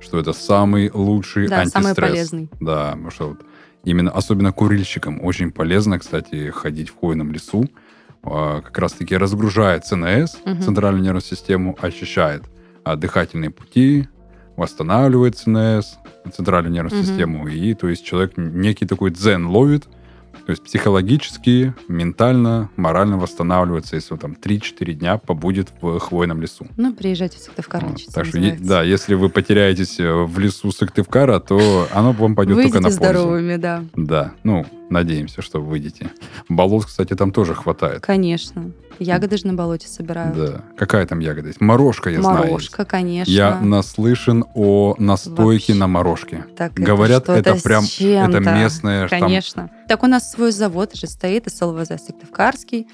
[0.00, 2.10] Что это самый лучший Да, самый антистресс.
[2.10, 2.50] полезный.
[2.60, 3.40] Да, потому что вот
[3.84, 7.64] именно, особенно курильщикам, очень полезно, кстати, ходить в хвойном лесу.
[8.24, 10.60] А, Как раз-таки разгружает ЦНС, Мгм.
[10.62, 12.44] центральную нервную систему, очищает
[12.84, 14.08] а, дыхательные пути,
[14.56, 15.98] восстанавливает ЦНС,
[16.34, 17.06] центральную нервную Мгм.
[17.08, 17.48] систему.
[17.48, 19.84] И то есть человек некий такой дзен ловит,
[20.46, 26.66] то есть психологически, ментально, морально восстанавливается, если он там 3-4 дня побудет в хвойном лесу.
[26.76, 28.00] Ну, приезжайте в Сыктывкар, Вот.
[28.12, 28.64] Так что, называется.
[28.68, 32.96] да, если вы потеряетесь э, в лесу Сыктывкара, то оно вам пойдет только на пользу.
[32.96, 33.84] здоровыми, да.
[33.94, 36.10] Да, ну, надеемся, что выйдете.
[36.48, 38.02] Болот, кстати, там тоже хватает.
[38.02, 38.70] Конечно.
[38.98, 40.36] Ягоды же на болоте собирают.
[40.36, 40.60] Да.
[40.76, 41.60] Какая там ягода есть?
[41.60, 42.36] Морожка, я знаю.
[42.38, 42.48] есть.
[42.50, 43.30] Морожка, конечно.
[43.32, 45.74] Я наслышан о настойке Вообще.
[45.74, 46.44] на морожке.
[46.56, 49.70] Так, Говорят, это с прям, это местное, там, Конечно.
[49.92, 52.86] Так у нас свой завод же стоит, СЛВЗ Сыктывкарский,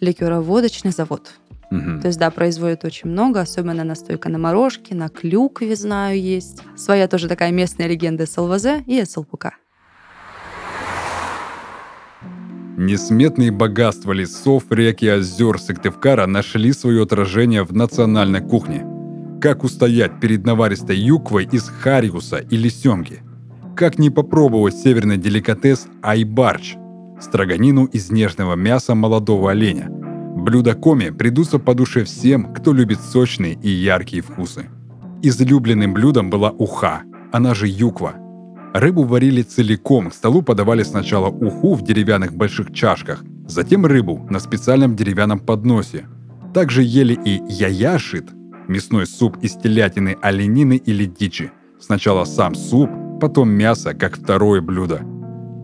[0.00, 1.28] ликероводочный завод.
[1.70, 2.00] мгм.
[2.00, 6.62] То есть, да, производят очень много, особенно настойка на морожке, на клюкве, знаю, есть.
[6.74, 9.58] Своя тоже такая местная легенда СЛВЗ и СЛПК.
[12.78, 18.86] Несметные богатства лесов, рек и озер Сыктывкара нашли свое отражение в национальной кухне.
[19.42, 23.25] Как устоять перед наваристой юквой из хариуса или семги?
[23.76, 26.76] Как не попробовать северный деликатес айбарч–
[27.20, 29.88] строганину из нежного мяса молодого оленя?
[29.90, 34.70] Блюда коми придутся по душе всем, кто любит сочные и яркие вкусы.
[35.22, 38.14] Излюбленным блюдом была уха, она же юква–
[38.76, 44.38] Рыбу варили целиком, к столу подавали сначала уху в деревянных больших чашках, затем рыбу на
[44.38, 46.06] специальном деревянном подносе.
[46.52, 48.26] Также ели и яяшит,
[48.68, 51.52] мясной суп из телятины, оленины или дичи.
[51.80, 55.00] Сначала сам суп, потом мясо, как второе блюдо.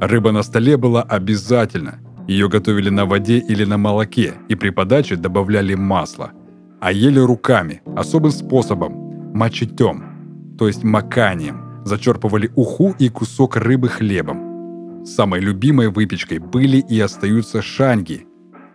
[0.01, 2.01] Рыба на столе была обязательно.
[2.29, 6.33] Ее готовили на воде или на молоке и при подаче добавляли масло.
[6.81, 8.93] А ели руками, особым способом–
[9.35, 15.05] мочетем, то есть маканием– зачерпывали уху и кусок рыбы хлебом.
[15.05, 18.27] Самой любимой выпечкой были и остаются шанги,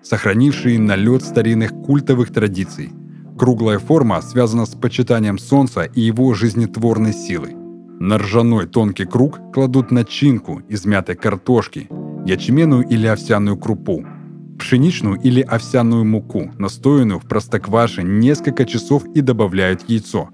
[0.04, 2.92] сохранившие налет старинных культовых традиций.
[3.38, 7.56] Круглая форма связана с почитанием солнца и его жизнетворной силы.
[8.00, 11.88] На ржаной тонкий круг кладут начинку из мятой картошки,
[12.26, 14.06] ячменную или овсяную крупу,
[14.60, 20.30] пшеничную или овсяную муку, настоянную в простокваше несколько часов и добавляют яйцо.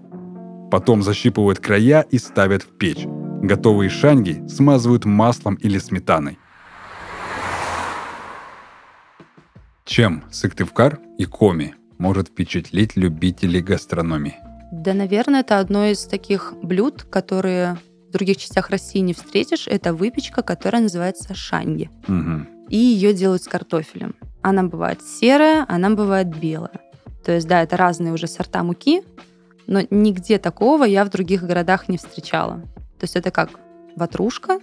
[0.72, 3.06] Потом защипывают края и ставят в печь.
[3.42, 6.40] Готовые шанги смазывают маслом или сметаной.
[9.86, 14.43] Чем Сыктывкар и Коми может впечатлить любителей гастрономии?
[14.74, 17.78] Да, наверное, это одно из таких блюд, которые
[18.10, 19.68] в других частях России не встретишь.
[19.68, 21.92] Это выпечка, которая называется шанги.
[22.08, 22.48] Мгм.
[22.70, 24.16] И ее делают с картофелем.
[24.42, 26.82] Она бывает серая, она бывает белая.
[27.24, 29.04] То есть, да, это разные уже сорта муки,
[29.68, 32.62] но нигде такого я в других городах не встречала.
[32.98, 33.52] То есть это как
[33.96, 34.60] ватрушка,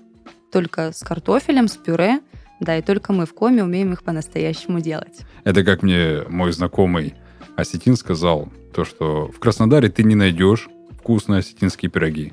[0.50, 2.18] только с картофелем, с пюре,
[2.58, 5.20] да, и только мы в коме умеем их по-настоящему делать.
[5.44, 7.14] Это как мне мой знакомый
[7.60, 10.68] осетин сказал, то, что в Краснодаре ты не найдешь
[10.98, 12.32] вкусные осетинские пироги.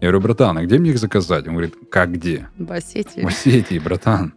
[0.00, 1.46] Я говорю, братан, а где мне их заказать?
[1.46, 2.48] Он говорит, как где?
[2.56, 3.20] В Осетии.
[3.20, 4.32] В Осетии, братан.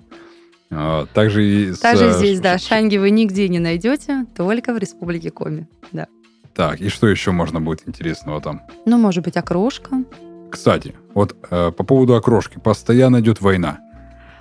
[0.72, 4.78] А, Также и с, Также э, здесь, да, шанги вы нигде не найдете, только в
[4.78, 5.68] Республике Коми.
[5.92, 6.08] Да.
[6.56, 8.62] Так, и что еще можно будет интересного там?
[8.86, 10.04] Ну, может быть, окрошка.
[10.50, 12.60] Кстати, вот э, по поводу окрошки.
[12.60, 13.80] Постоянно идет война.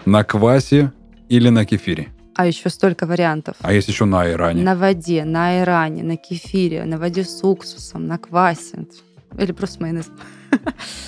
[0.06, 0.92] На квасе
[1.28, 2.08] или на кефире?
[2.40, 3.54] А еще столько вариантов.
[3.60, 4.62] А есть еще на айране.
[4.62, 8.86] На воде, на айране, на кефире, на воде с уксусом, на квасе.
[9.38, 10.06] Или просто майонез.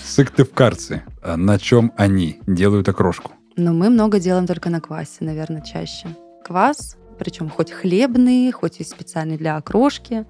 [0.05, 1.03] Сыктывкарцы.
[1.23, 3.33] э, На чем они делают окрошку?
[3.57, 6.09] Но мы много делаем только на квасе, наверное, чаще.
[6.45, 10.27] Квас, причем хоть хлебный, хоть и специальный для окрошки,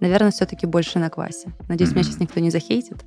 [0.00, 1.52] наверное, все-таки больше на квасе.
[1.68, 2.10] Надеюсь, меня Мгм.
[2.10, 3.04] сейчас никто не захейтит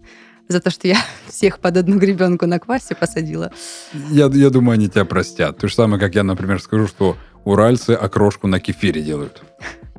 [0.47, 3.51] за то, что я всех под одну гребенку на квасе посадила.
[4.09, 5.57] Я, я думаю, они тебя простят.
[5.57, 9.43] То же самое, как я, например, скажу, что уральцы окрошку на кефире делают.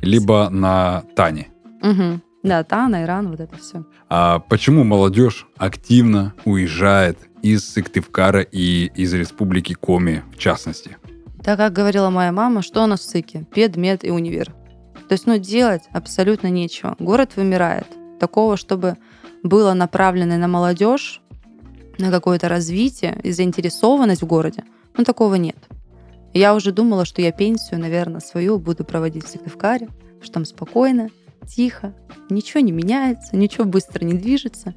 [0.01, 1.49] Либо на тане.
[1.83, 2.23] Мгм.
[2.43, 3.85] Да, Тан, Иран, вот это все.
[4.09, 10.97] А почему молодежь активно уезжает из Сыктывкара и из республики Коми в частности?
[11.43, 13.47] Так как говорила моя мама, что у нас в ЦИКе?
[13.53, 14.55] Пед, мед и универ.
[15.09, 16.97] То есть, ну, делать абсолютно нечего.
[16.99, 17.87] Город вымирает.
[18.21, 18.97] Такого, чтобы
[19.43, 21.21] было направлено на молодежь,
[21.99, 24.65] на какое-то развитие и заинтересованность в городе,
[24.97, 25.57] ну, такого нет.
[26.35, 29.89] Я уже думала, что я пенсию, наверное, свою буду проводить в Сыктывкаре,
[30.21, 31.09] что там спокойно,
[31.47, 31.95] тихо,
[32.29, 34.75] ничего не меняется, ничего быстро не движется.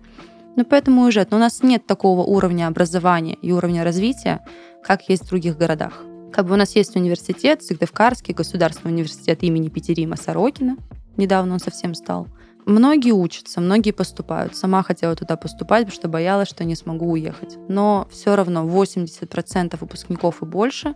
[0.56, 1.32] Ну, поэтому уезжать.
[1.32, 4.45] Но у нас нет такого уровня образования и уровня развития,
[4.84, 6.04] как есть в других городах.
[6.32, 10.78] Как бы у нас есть университет, Сыктывкарский государственный университет имени Петерима Сорокина.
[11.17, 12.28] Недавно он совсем стал.
[12.65, 14.56] Многие учатся, многие поступают.
[14.56, 17.58] Сама хотела туда поступать, потому что боялась, что не смогу уехать.
[17.67, 20.93] Но все равно 80% выпускников и больше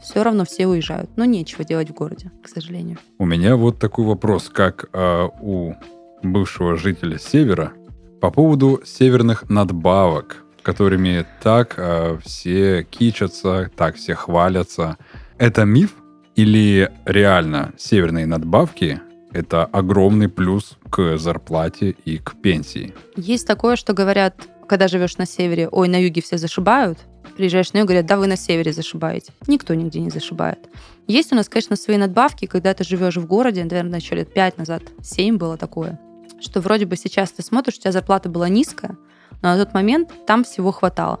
[0.00, 1.10] все равно все уезжают.
[1.16, 2.98] Но нечего делать в городе, к сожалению.
[3.18, 5.74] У меня вот такой вопрос, как э, у
[6.22, 7.72] бывшего жителя Севера,
[8.20, 14.96] по поводу северных надбавок, которыми так э, все кичатся, так все хвалятся.
[15.36, 15.94] Это миф
[16.36, 19.00] или реально северные надбавки–
[19.32, 22.94] это огромный плюс к зарплате и к пенсии?
[23.16, 26.98] Есть такое, что говорят, когда живешь на севере, ой, на юге все зашибают.
[27.36, 29.32] Приезжаешь на юг, говорят, да, вы на севере зашибаете.
[29.46, 30.68] Никто нигде не зашибает.
[31.06, 34.58] Есть у нас, конечно, свои надбавки, когда ты живешь в городе, наверное, еще лет 5
[34.58, 36.00] назад, 7 было такое,
[36.40, 38.96] что вроде бы сейчас ты смотришь, у тебя зарплата была низкая,
[39.42, 41.20] но на тот момент там всего хватало.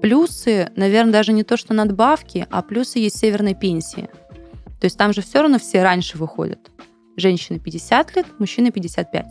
[0.00, 4.08] Плюсы, наверное, даже не то, что надбавки, а плюсы есть северной пенсии.
[4.80, 6.69] То есть там же все равно все раньше выходят.
[7.20, 9.28] Женщины 50 лет, мужчины 55.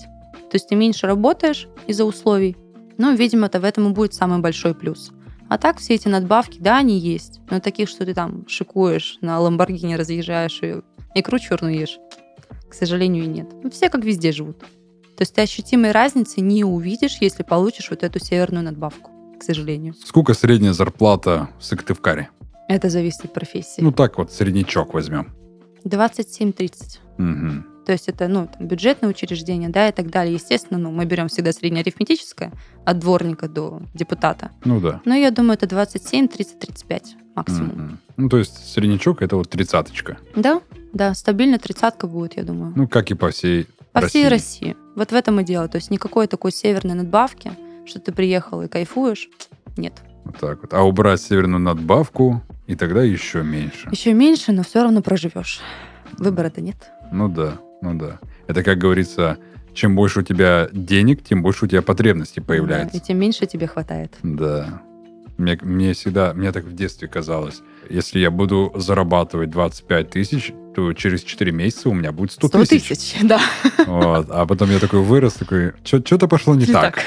[0.49, 2.55] То есть ты меньше работаешь из-за условий.
[2.97, 5.11] Ну, видимо, это в этом и будет самый большой плюс.
[5.49, 7.41] А так все эти надбавки, да, они есть.
[7.49, 10.81] Но таких, что ты там шикуешь, на Ламборгини разъезжаешь и
[11.15, 11.97] икру черную ешь,
[12.69, 13.47] к сожалению, и нет.
[13.63, 14.59] Ну, все как везде живут.
[14.59, 19.95] То есть ты ощутимой разницы не увидишь, если получишь вот эту северную надбавку, к сожалению.
[20.05, 22.29] Сколько средняя зарплата в Сыктывкаре?
[22.67, 23.81] Это зависит от профессии.
[23.81, 25.33] Ну так вот, среднячок возьмем.
[25.85, 26.99] 27-30.
[27.17, 27.65] Мгм.
[27.89, 30.35] То есть это ну, там, бюджетное учреждение, да, и так далее.
[30.35, 32.51] Естественно, ну, мы берем всегда среднеарифметическое,
[32.85, 34.51] от дворника до депутата.
[34.63, 35.01] Ну да.
[35.05, 37.69] Но я думаю, это 27, 30, 35 максимум.
[37.69, 37.99] Мгм.
[38.17, 40.19] Ну то есть среднячок– это вот тридцаточка.
[40.35, 40.61] Да,
[40.93, 42.73] да, стабильно тридцатка будет, я думаю.
[42.75, 44.69] Ну как и по всей По всей России.
[44.69, 44.77] России.
[44.95, 45.67] Вот в этом и дело.
[45.67, 47.53] То есть никакой такой северной надбавки,
[47.87, 49.29] что ты приехал и кайфуешь,
[49.77, 49.93] нет.
[50.25, 50.75] Вот так вот.
[50.75, 53.89] А убрать северную надбавку, и тогда еще меньше.
[53.89, 55.59] Еще меньше, но все равно проживешь.
[56.19, 56.77] Выбора-то нет.
[57.11, 58.19] Ну да, ну да.
[58.47, 59.37] Это, как говорится,
[59.73, 62.97] чем больше у тебя денег, тем больше у тебя потребностей Да, появляется.
[62.97, 64.15] и тем меньше тебе хватает.
[64.23, 64.81] Да.
[65.37, 70.91] Мне, мне всегда, мне так в детстве казалось, если я буду зарабатывать 25 тысяч, то
[70.93, 72.87] через 4 месяца у меня будет 100, 100 тысяч.
[72.89, 73.39] тысяч, да.
[73.87, 74.27] Вот.
[74.29, 76.95] А потом я такой вырос, такой, что-то пошло не Не так.
[76.95, 77.03] так.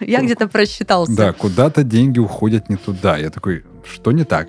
[0.00, 1.14] Я где-то просчитался.
[1.14, 3.16] Да, куда-то деньги уходят не туда.
[3.18, 4.48] Я такой, что не так?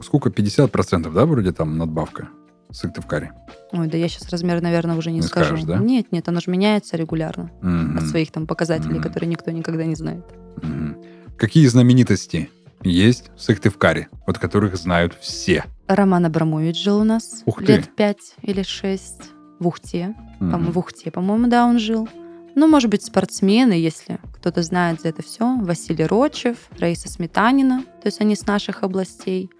[0.00, 0.30] Сколько?
[0.30, 2.28] 50%, да, вроде там надбавка
[2.72, 3.32] Сыктывкаре?
[3.72, 5.46] Ой, да я сейчас размер, наверное, уже не, Не скажу.
[5.56, 5.78] скажешь, да?
[5.78, 7.98] Нет, нет, оно же меняется регулярно Мгм.
[7.98, 9.02] от своих там показателей, Мгм.
[9.02, 10.24] которые никто никогда не знает.
[10.62, 10.96] Мгм.
[11.38, 12.50] Какие знаменитости
[12.82, 15.64] есть в Сыктывкаре, вот которых знают все?
[15.86, 17.72] Роман Абрамович жил у нас Ух ты.
[17.76, 20.14] лет пять или шесть в Ухте.
[20.40, 20.50] Мгм.
[20.52, 22.08] По-моему, в Ухте, по-моему, да, он жил.
[22.54, 25.56] Ну, может быть, спортсмены, если кто-то знает за это все.
[25.56, 29.50] Василий Рочев, Раиса Сметанина, то есть они с наших областей.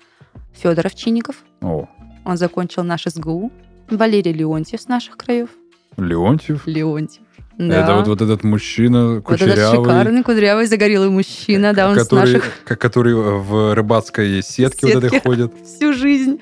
[0.52, 1.88] Федор Овчинников, О,
[2.24, 3.50] он закончил наш СГУ.
[3.90, 5.50] Валерий Леонтьев с наших краев.
[5.96, 6.66] Леонтьев.
[6.66, 7.22] Леонтьев.
[7.58, 7.96] Это Да.
[7.96, 12.32] вот, вот этот мужчина Вот этот кучерявый, шикарный, кудрявый, загорелый мужчина, да, он который, с
[12.32, 15.28] наших который в рыбацкой сетке вот этой Сетке.
[15.28, 15.52] ходит.
[15.64, 16.40] всю жизнь.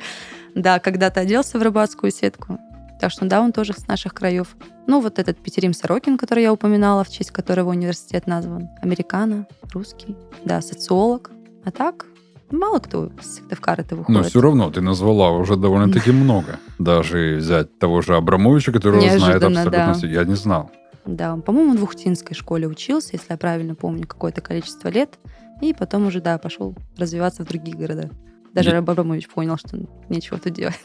[0.54, 2.58] Да, когда-то оделся в рыбацкую сетку.
[3.00, 4.48] Так что да, он тоже с наших краев.
[4.86, 8.68] Ну, вот этот Петерим Сорокин, который я упоминала, в честь которого университет назван.
[8.82, 11.30] Американо, русский, да, социолог.
[11.64, 12.06] А так,
[12.50, 14.26] мало кто с Сыктывкара-то Но выходит.
[14.26, 16.58] все равно ты назвала уже довольно-таки много.
[16.78, 20.06] Даже взять того же Абрамовича, которого знает абсолютно все.
[20.08, 20.70] Я не знал.
[21.06, 25.18] Да, он, по-моему, в Ухтинской школе учился, если я правильно помню, какое-то количество лет.
[25.62, 28.10] И потом уже, да, пошел развиваться в других городах.
[28.52, 30.78] Даже Абрамович понял, что нечего тут делать.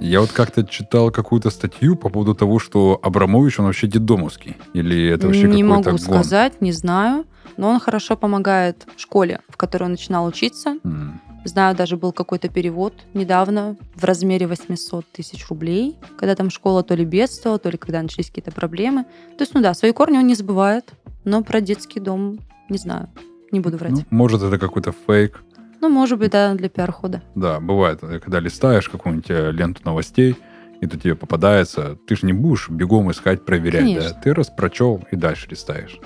[0.00, 4.56] Я вот как-то читал какую-то статью по поводу того, что Абрамович, он вообще дедомовский.
[4.74, 5.98] Или это вообще не могу гон?
[5.98, 7.24] сказать, не знаю.
[7.56, 10.76] Но он хорошо помогает в школе, в которой он начинал учиться.
[10.84, 11.20] М.
[11.44, 16.94] Знаю, даже был какой-то перевод недавно в размере 800 тысяч рублей, когда там школа то
[16.94, 19.04] ли бедствовала, то ли когда начались какие-то проблемы.
[19.38, 20.90] То есть, ну да, свои корни он не забывает,
[21.24, 23.08] но про детский дом не знаю,
[23.52, 23.92] не буду врать.
[23.92, 25.42] Ну, может, это какой-то фейк.
[25.86, 27.22] Ну, может быть, да, для пиар-хода.
[27.36, 30.36] Да, бывает, э, когда листаешь какую-нибудь э, ленту новостей,
[30.80, 34.10] и тут тебе попадается, ты же не будешь бегом искать, проверять, Конечно.
[34.10, 34.20] да?
[34.20, 35.96] Ты раз прочел и дальше листаешь.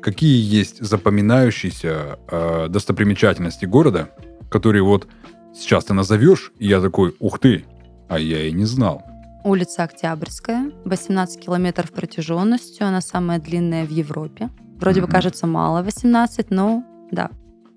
[0.00, 4.08] Какие есть запоминающиеся э, достопримечательности города,
[4.50, 5.06] которые вот
[5.54, 7.66] сейчас ты назовешь, и я такой, ух ты,
[8.08, 9.02] а я и не знал.
[9.44, 14.48] Улица Октябрьская, 18 километров протяженностью, она самая длинная в Европе.
[14.80, 15.12] Вроде бы Мгм.
[15.12, 17.30] кажется мало 18, но да,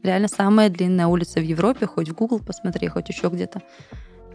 [0.03, 3.61] реально самая длинная улица в Европе, хоть в Google посмотри, хоть еще где-то.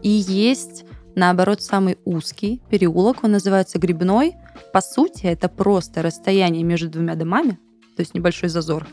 [0.01, 4.35] И есть, наоборот, самый узкий переулок, он называется Грибной.
[4.73, 7.59] По сути, это просто расстояние между двумя домами,
[7.95, 8.87] то есть небольшой зазор.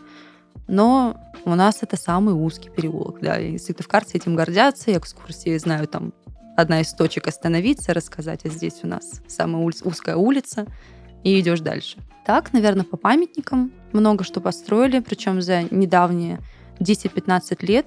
[0.68, 5.88] Но у нас это самый узкий переулок, да, и сыктывкарцы этим гордятся, и экскурсии знаю
[5.88, 6.12] там
[6.56, 10.66] одна из точек остановиться, рассказать, а здесь у нас самая улиц- узкая улица,
[11.24, 11.98] и идешь дальше.
[12.24, 16.40] Так, наверное, по памятникам много что построили, причем за недавние
[16.82, 17.86] 10-15 лет.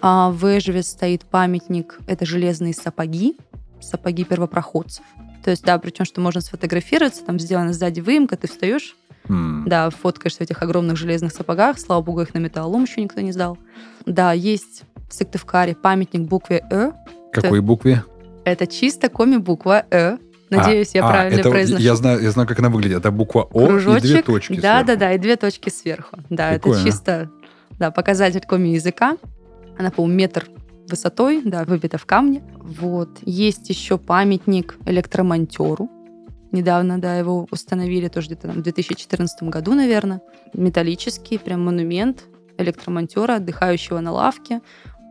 [0.00, 3.36] А, В Эжеве стоит памятник, это железные сапоги,
[3.80, 5.04] сапоги первопроходцев.
[5.44, 8.96] То есть, да, причем, что можно сфотографироваться, там сделана сзади выемка, ты встаешь,
[9.28, 9.64] М.
[9.66, 13.32] да, фоткаешься в этих огромных железных сапогах, слава богу, их на металлолом еще никто не
[13.32, 13.56] сдал.
[14.04, 16.92] Да, есть в Сыктывкаре памятник букве «Э»,
[17.32, 18.02] Какой букве?
[18.44, 20.18] это чисто коми-буква «Э».
[20.48, 21.82] Надеюсь, я А, правильно это, произношу.
[21.82, 22.98] Я знаю, я знаю, как она выглядит.
[22.98, 24.02] Это буква О и Кружочек.
[24.02, 24.86] две точки Да, сверху.
[24.86, 26.16] да, да, и две точки сверху.
[26.30, 26.76] Да, Прикольно.
[26.76, 27.30] это чисто
[27.78, 29.16] да, показатель коми-языка.
[29.78, 30.48] Она, по-моему, метр
[30.88, 32.42] высотой, да, выбита в камне.
[32.58, 33.18] Вот.
[33.22, 35.90] Есть еще памятник электромонтеру.
[36.52, 40.20] Недавно, да, его установили тоже где-то там в 2014 году, наверное.
[40.54, 42.24] Металлический, прям монумент
[42.56, 44.60] электромонтера, отдыхающего на лавке.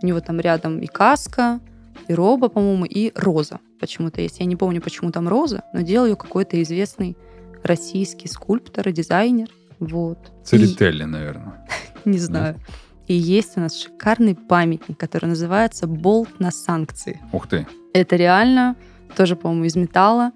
[0.02, 1.60] У него там рядом и каска,
[2.08, 4.40] и роба, по-моему, и роза почему-то есть.
[4.40, 7.16] Я не помню, почему там роза, но делал ее какой-то известный
[7.64, 9.50] российский скульптор и дизайнер.
[9.80, 10.18] Вот.
[10.42, 11.65] И- Церетели, наверное.
[12.10, 12.60] не знаю.
[13.08, 17.22] И есть у нас шикарный памятник, который называется «Болт на санкции».
[17.32, 17.68] Ух ты.
[17.94, 18.76] Это реально,
[19.16, 20.32] тоже, по-моему, из металла,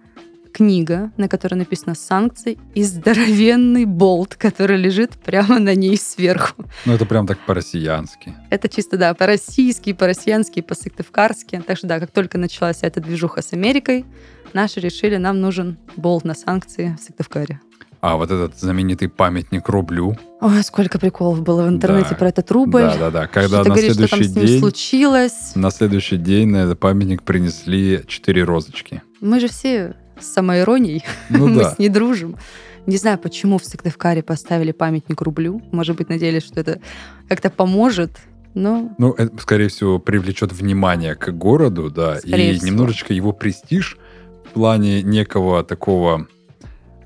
[0.54, 6.66] книга, на которой написано «Санкции», и здоровенный болт, который лежит прямо на ней сверху.
[6.86, 8.36] Ну, это прям так по-россиянски.
[8.50, 11.64] Это чисто, да, по-российски, по-россиянски, по-сыктывкарски.
[11.66, 14.06] Так что, да, как только началась эта движуха с Америкой,
[14.54, 17.60] наши решили, нам нужен болт на санкции в Сыктывкаре.
[18.02, 20.18] А вот этот знаменитый памятник рублю.
[20.42, 22.16] Ой, сколько приколов было в интернете Да.
[22.16, 22.82] про этот рубль.
[22.82, 23.28] Да, да, да.
[23.28, 25.52] Когда Что-то на говорит, что там следующий с ним день, случилось.
[25.56, 29.02] на следующий день на этот памятник принесли четыре розочки.
[29.20, 31.72] Мы же все с самоиронией, Ну мы да.
[31.72, 32.38] с ней дружим.
[32.86, 35.62] Не знаю, почему в Сыктывкаре поставили памятник рублю.
[35.74, 36.80] Может быть, надеялись, что это
[37.28, 38.12] как-то поможет.
[38.56, 42.68] Но Ну, это, скорее всего, привлечет внимание к городу, да, Скорее и всего.
[42.68, 43.98] немножечко его престиж
[44.46, 46.28] в плане некого такого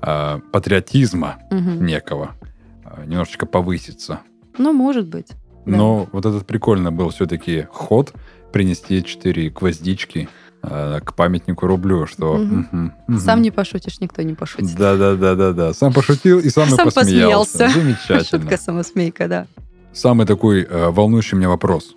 [0.06, 1.86] а, патриотизма мгм.
[1.86, 2.34] некого
[2.84, 4.20] а, немножечко повысится.
[4.58, 5.28] ну, может быть.
[5.64, 5.76] Да.
[5.78, 8.12] Но вот этот прикольно был все-таки ход
[8.52, 10.28] принести четыре гвоздички
[10.62, 12.34] э, к памятнику рублю, что...
[12.34, 12.68] Мгм.
[12.70, 13.18] мгм, мгм.
[13.18, 14.76] Сам не пошутишь, никто не пошутит.
[14.76, 15.72] Да-да-да-да-да.
[15.72, 17.58] Сам пошутил и сам, и Сам посмеялся.
[17.60, 17.80] посмеялся.
[17.80, 18.42] Замечательно.
[18.42, 19.46] Шутка самосмейка, да.
[19.94, 21.94] Самый такой э, волнующий меня вопрос.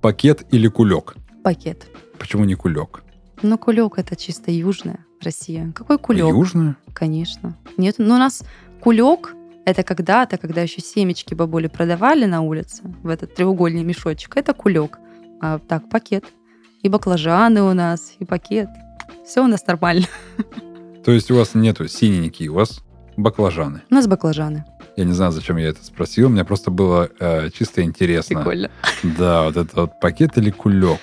[0.00, 1.14] Пакет или кулек?
[1.42, 1.86] Пакет.
[2.18, 3.02] Почему не кулек?
[3.42, 5.72] Ну, кулек это чисто южная Россия.
[5.74, 6.28] Какой кулек?
[6.28, 6.76] Южная?
[6.92, 7.56] Конечно.
[7.76, 8.44] Нет, ну у нас
[8.80, 14.52] кулек это когда-то, когда еще семечки бабули продавали на улице, в этот треугольный мешочек, это
[14.52, 14.98] кулек.
[15.40, 16.24] А так, пакет.
[16.82, 18.68] И баклажаны у нас, и пакет.
[19.24, 20.06] Все у нас нормально.
[21.04, 22.82] То есть у вас нету синенькие, у вас
[23.16, 23.82] баклажаны.
[23.90, 24.64] У нас баклажаны.
[24.96, 28.36] Я не знаю, зачем я это спросил, мне просто было э, чисто интересно.
[28.36, 28.70] Прикольно.
[29.02, 31.00] Да, вот это вот пакет или кулек.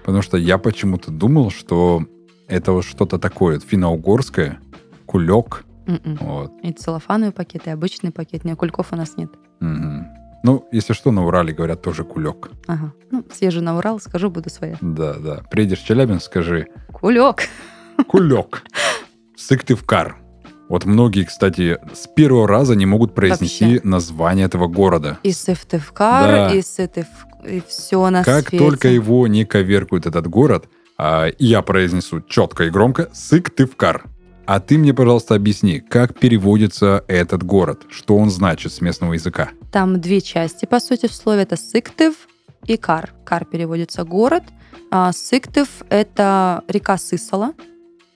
[0.00, 2.04] Потому что я почему-то думал, что
[2.48, 4.58] это вот что-то такое, финно-угорское,
[5.06, 5.64] кулек.
[5.86, 6.16] М-м.
[6.20, 6.52] Вот.
[6.62, 8.44] И целлофановый пакет, и обычный пакет.
[8.44, 9.30] Нет, кульков у нас нет.
[9.60, 10.06] Мгм.
[10.42, 12.50] Ну, если что, на Урале говорят тоже кулек.
[12.66, 12.92] Ага.
[13.10, 14.76] Ну, съезжу на Урал, скажу, буду своя.
[14.80, 15.42] Да, да.
[15.50, 17.48] Приедешь в Челябинск, скажи Кулек.
[18.08, 18.62] кулек.
[19.36, 20.16] Сыктывкар.
[20.68, 23.80] Вот многие, кстати, с первого раза не могут произнести Вообще.
[23.88, 25.18] название этого города.
[25.22, 26.54] И Сыктывкар, Да.
[26.54, 27.06] и Сытыв...
[27.46, 28.64] И все на Как свете.
[28.64, 30.66] только его не коверкуют этот город,
[30.96, 34.04] а, я произнесу четко и громко Сыктывкар.
[34.46, 39.50] А ты мне, пожалуйста, объясни, как переводится этот город, что он значит с местного языка.
[39.72, 41.42] Там две части, по сути, в слове.
[41.42, 42.28] Это Сыктыв
[42.66, 43.12] и Кар.
[43.24, 44.44] Кар переводится город.
[44.90, 47.54] А Сыктыв— это река Сысола,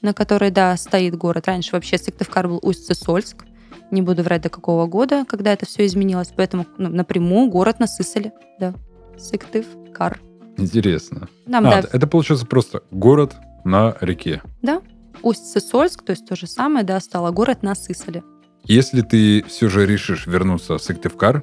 [0.02, 1.46] на которой, да, стоит город.
[1.46, 3.44] Раньше вообще Сыктывкар был Усть-Сысольск.
[3.90, 6.28] Не буду врать, до какого года, когда это все изменилось.
[6.36, 8.32] Поэтому ну, напрямую город на Сысоле.
[8.60, 8.74] Да.
[9.16, 10.20] Сыктыв, Кар.
[10.58, 11.28] Интересно.
[11.50, 14.42] Там, А, да, это получается просто город на реке.
[15.22, 18.22] Усть-Сысольск, то есть то же самое, да, стало город на Сысоле.
[18.64, 21.42] Если ты все же решишь вернуться в Сыктывкар,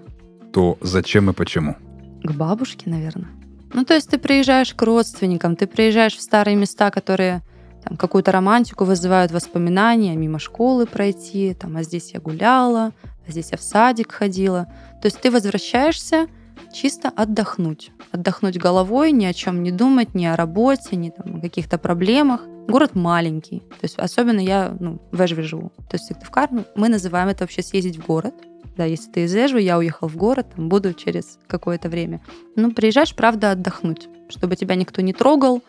[0.53, 1.75] то зачем и почему?
[2.23, 3.29] К бабушке, наверное.
[3.73, 7.41] Ну, то есть ты приезжаешь к родственникам, ты приезжаешь в старые места, которые
[7.83, 12.93] там, какую-то романтику вызывают воспоминания, мимо школы пройти, там, а здесь я гуляла,
[13.27, 14.67] а здесь я в садик ходила.
[15.01, 16.27] То есть ты возвращаешься
[16.75, 17.91] чисто отдохнуть.
[18.11, 22.41] Отдохнуть головой, ни о чем не думать, ни о работе, ни там, о каких-то проблемах.
[22.67, 23.59] Город маленький.
[23.59, 25.71] То есть особенно я ну, в Эжве живу.
[25.89, 28.33] То есть Сыктывкар, ну, мы называем это вообще съездить в город.
[28.75, 32.21] Да, если ты из Эжвы, я уехал в город, там, буду через какое-то время.
[32.57, 35.63] Ну, приезжаешь, правда, отдохнуть, чтобы тебя никто не трогал,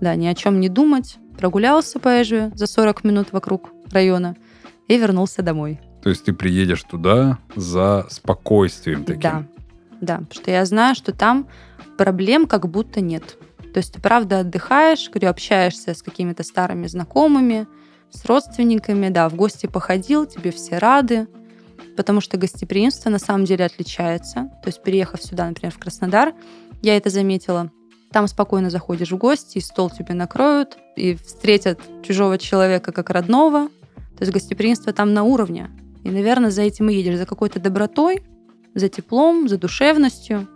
[0.00, 1.16] да, ни о чем не думать.
[1.36, 4.36] Прогулялся по Эжве за 40 минут вокруг района
[4.86, 5.80] и вернулся домой.
[6.04, 9.20] То есть ты приедешь туда за спокойствием таким.
[9.20, 9.46] Да,
[10.04, 11.48] да, потому что я знаю, что там
[11.96, 13.36] проблем как будто нет.
[13.72, 17.66] То есть ты правда отдыхаешь, говорю, общаешься с какими-то старыми знакомыми,
[18.10, 21.26] с родственниками, да, в гости походил, тебе все рады,
[21.96, 24.50] потому что гостеприимство на самом деле отличается.
[24.62, 26.34] То есть переехав сюда, например, в Краснодар,
[26.82, 27.70] я это заметила,
[28.12, 33.68] там спокойно заходишь в гости, и стол тебе накроют, и встретят чужого человека как родного.
[34.16, 35.70] То есть гостеприимство там на уровне.
[36.04, 38.22] И, наверное, за этим и едешь, за какой-то добротой,
[38.74, 40.48] за теплом, за душевностью.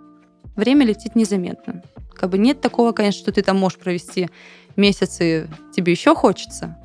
[0.56, 1.82] Время летит незаметно.
[2.14, 4.28] Как бы нет такого, конечно, что ты там можешь провести
[4.76, 6.76] месяцы, тебе еще хочется.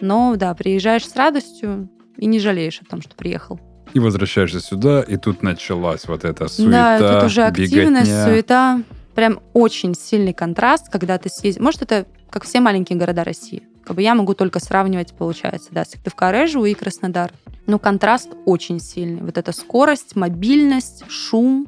[0.00, 3.60] Но да, приезжаешь с радостью и не жалеешь о том, что приехал.
[3.94, 8.24] И возвращаешься сюда, и тут началась вот эта да, суета, и тут уже активность, беготня.
[8.24, 8.82] суета.
[9.14, 11.62] Прям очень сильный контраст, когда ты съездишь.
[11.62, 13.62] Может, это как все маленькие города России.
[13.84, 17.32] Как бы я могу только сравнивать, получается, да, Сыктывкар, Эжу и Краснодар.
[17.66, 19.22] Но контраст очень сильный.
[19.22, 21.66] Вот эта скорость, мобильность, шум,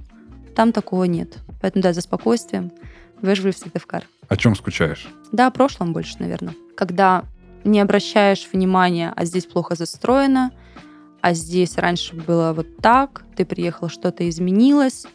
[0.55, 1.39] там такого нет.
[1.61, 2.73] Поэтому, да, за спокойствием
[3.21, 4.05] в Эжу и в Сыктывкар.
[4.29, 5.09] О чем скучаешь?
[5.33, 6.55] Да, о прошлом больше, наверное.
[6.77, 7.25] Когда
[7.65, 10.53] не обращаешь внимания, а здесь плохо застроено,
[11.21, 15.07] а здесь раньше было вот так, ты приехал, что-то изменилось.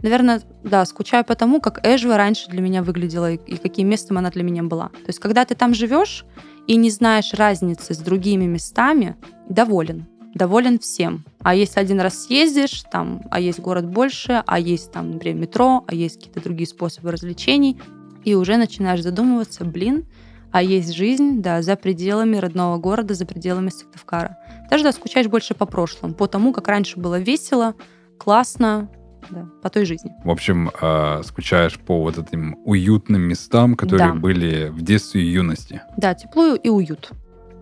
[0.00, 4.18] Наверное, да, скучаю по тому, как Эжва раньше для меня выглядела и, и каким местом
[4.18, 4.88] она для меня была.
[4.88, 6.24] То есть, когда ты там живешь
[6.66, 9.16] и не знаешь разницы с другими местами,
[9.48, 10.06] доволен.
[10.34, 11.24] Доволен всем.
[11.40, 15.84] А если один раз съездишь, там, а есть город больше, а есть там, например, метро,
[15.86, 17.78] а есть какие-то другие способы развлечений,
[18.24, 20.06] и уже начинаешь задумываться, блин,
[20.52, 24.38] а есть жизнь, да, за пределами родного города, за пределами Сыктывкара.
[24.70, 27.74] Даже, да, скучаешь больше по прошлому, по тому, как раньше было весело,
[28.18, 28.88] классно,
[29.30, 30.12] да, по той жизни.
[30.24, 34.14] В общем, э, скучаешь по вот этим уютным местам, которые Да.
[34.14, 35.82] были в детстве и юности.
[35.96, 37.10] Да, тепло и уют.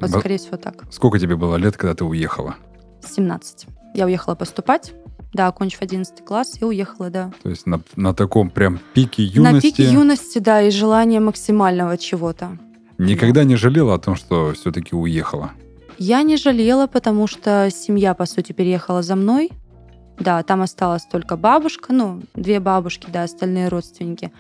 [0.01, 0.85] Вот, Во- скорее всего, так.
[0.91, 2.55] Сколько тебе было лет, когда ты уехала?
[3.03, 3.67] 17.
[3.95, 4.93] Я уехала поступать,
[5.33, 7.33] да, окончив 11 класс, и уехала, да.
[7.43, 11.97] То есть на, на таком прям пике юности На пике юности, да, и желание максимального
[11.99, 12.57] чего-то.
[12.99, 15.53] никогда не жалела о том, что все-таки уехала.
[15.99, 19.51] Я не жалела, потому что семья, по сути, переехала за мной.
[20.21, 24.33] Да, там осталась только бабушка, ну, две бабушки, да, остальные родственники.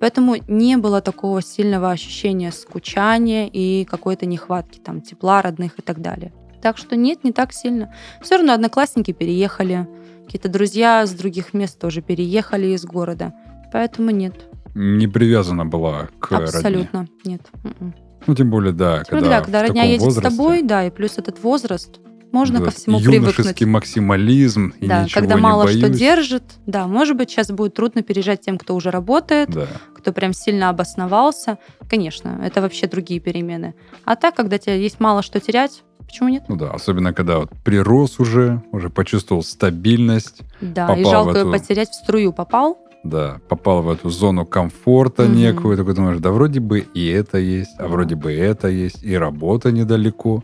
[0.00, 6.00] Поэтому не было такого сильного ощущения скучания и какой-то нехватки там тепла родных и так
[6.00, 6.32] далее.
[6.60, 7.94] Так что нет, не так сильно.
[8.20, 9.88] Все равно одноклассники переехали,
[10.24, 13.32] какие-то друзья с других мест тоже переехали из города.
[13.72, 14.34] Поэтому нет.
[14.74, 17.14] Не привязана была к Абсолютно родне.
[17.24, 17.42] нет.
[17.64, 17.94] М-м.
[18.26, 20.90] Ну, тем более, да, Тем когда, да, когда родня едет возрасте, с тобой, да, и
[20.90, 22.00] плюс этот возраст,
[22.32, 23.68] можно да, ко всему юношеский привыкнуть.
[23.68, 25.98] максимализм, и Да, когда мало что боюсь.
[25.98, 29.66] держит, да, может быть, сейчас будет трудно переезжать тем, кто уже работает, Да.
[29.94, 31.58] кто прям сильно обосновался.
[31.88, 33.74] Конечно, это вообще другие перемены.
[34.04, 36.44] А так, когда тебе есть мало что терять, почему нет?
[36.48, 41.88] Ну да, особенно когда вот прирос уже, уже почувствовал стабильность, Да, и жалко эту- потерять
[41.90, 42.78] в струю попал.
[43.04, 45.34] да, попал в эту зону комфорта Мгм.
[45.36, 49.02] некую, такой думаешь, да вроде бы и это есть, а вроде бы и это есть,
[49.02, 50.42] и работа недалеко,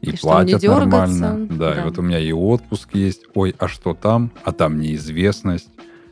[0.00, 1.46] и, И платят нормально.
[1.50, 1.84] Да, и Да.
[1.84, 4.30] вот у меня и отпуск есть, ой, а что там?
[4.44, 5.68] А там неизвестность.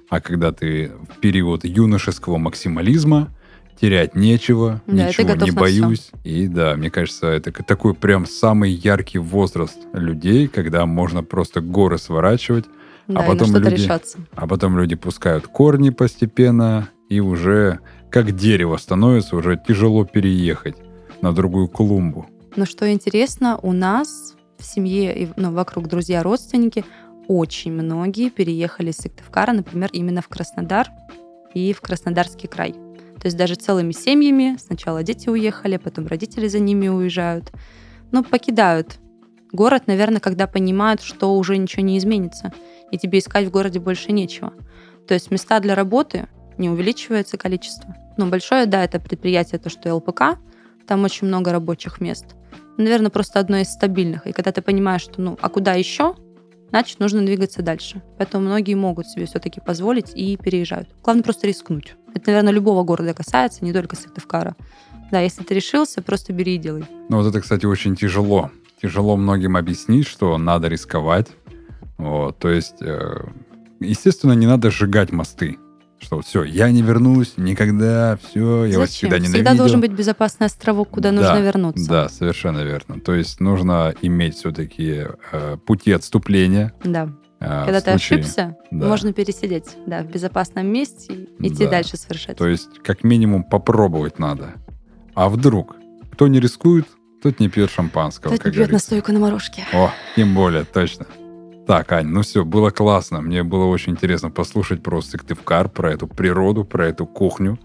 [0.08, 3.28] А когда ты в период юношеского максимализма,
[3.80, 6.10] терять нечего, Да, и ничего не боюсь.
[6.24, 11.98] И да, мне кажется, это такой прям самый яркий возраст людей, когда можно просто горы
[11.98, 12.64] сворачивать,
[13.06, 14.18] Да, и потом люди- решаться.
[14.34, 17.80] а потом люди пускают корни постепенно, и уже
[18.10, 20.76] как дерево становится, уже тяжело переехать
[21.20, 22.26] на другую клумбу.
[22.56, 26.84] Но что интересно, у нас в семье и ну, вокруг друзья, родственники,
[27.28, 30.88] очень многие переехали из Сыктывкара, например, именно в Краснодар
[31.52, 32.72] и в Краснодарский край.
[32.72, 37.52] То есть даже целыми семьями сначала дети уехали, потом родители за ними уезжают.
[38.12, 38.98] Ну, покидают
[39.52, 42.52] город, наверное, когда понимают, что уже ничего не изменится,
[42.90, 44.52] и тебе искать в городе больше нечего.
[45.08, 47.94] То есть места для работы не увеличивается количество.
[48.16, 50.38] Ну, большое, да, это предприятие, то, что ЛПК,
[50.86, 52.35] там очень много рабочих мест.
[52.76, 54.26] Наверное, просто одно из стабильных.
[54.26, 56.14] И когда ты понимаешь, что, ну, а куда еще,
[56.70, 58.02] значит, нужно двигаться дальше.
[58.18, 60.88] Поэтому многие могут себе все-таки позволить и переезжают.
[61.02, 61.94] Главное просто рискнуть.
[62.14, 64.56] Это, наверное, любого города касается, не только Сыктывкара.
[65.10, 66.84] Да, если ты решился, просто бери и делай.
[67.08, 68.50] Ну вот это, кстати, очень тяжело.
[68.82, 71.28] Тяжело многим объяснить, что надо рисковать.
[71.96, 73.24] Вот, то есть, э,
[73.80, 75.58] естественно, не надо сжигать мосты.
[75.98, 79.08] Что все, я не вернусь никогда, все, я вас Зачем?
[79.10, 79.34] всегда ненавидел.
[79.34, 81.88] Всегда должен быть безопасный островок, куда Да, нужно вернуться.
[81.88, 83.00] Да, совершенно верно.
[83.00, 85.06] То есть нужно иметь все-таки
[85.66, 86.72] пути отступления.
[86.84, 87.08] Да.
[87.40, 88.86] э, Когда ты случае- ошибся, да.
[88.88, 91.70] можно пересидеть, да, в безопасном месте и идти Да.
[91.70, 92.36] дальше совершать.
[92.36, 94.54] То есть как минимум попробовать надо.
[95.14, 95.76] А вдруг?
[96.12, 96.86] Кто не рискует,
[97.22, 98.74] тот не пьет шампанского, Кто-то как пьет говорится.
[98.94, 99.64] настойку на морожке.
[99.72, 101.06] О, тем более, точно.
[101.66, 103.20] Так, Ань, ну все, было классно.
[103.20, 107.58] Мне было очень интересно послушать про Сыктывкар, про эту природу, про эту кухню.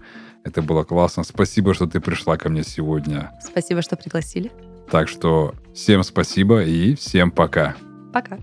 [0.44, 1.22] Это было классно.
[1.22, 3.30] Спасибо, что ты пришла ко мне сегодня.
[3.40, 4.50] Спасибо, что пригласили.
[4.90, 7.76] Так что всем спасибо и всем пока.
[8.12, 8.38] Пока.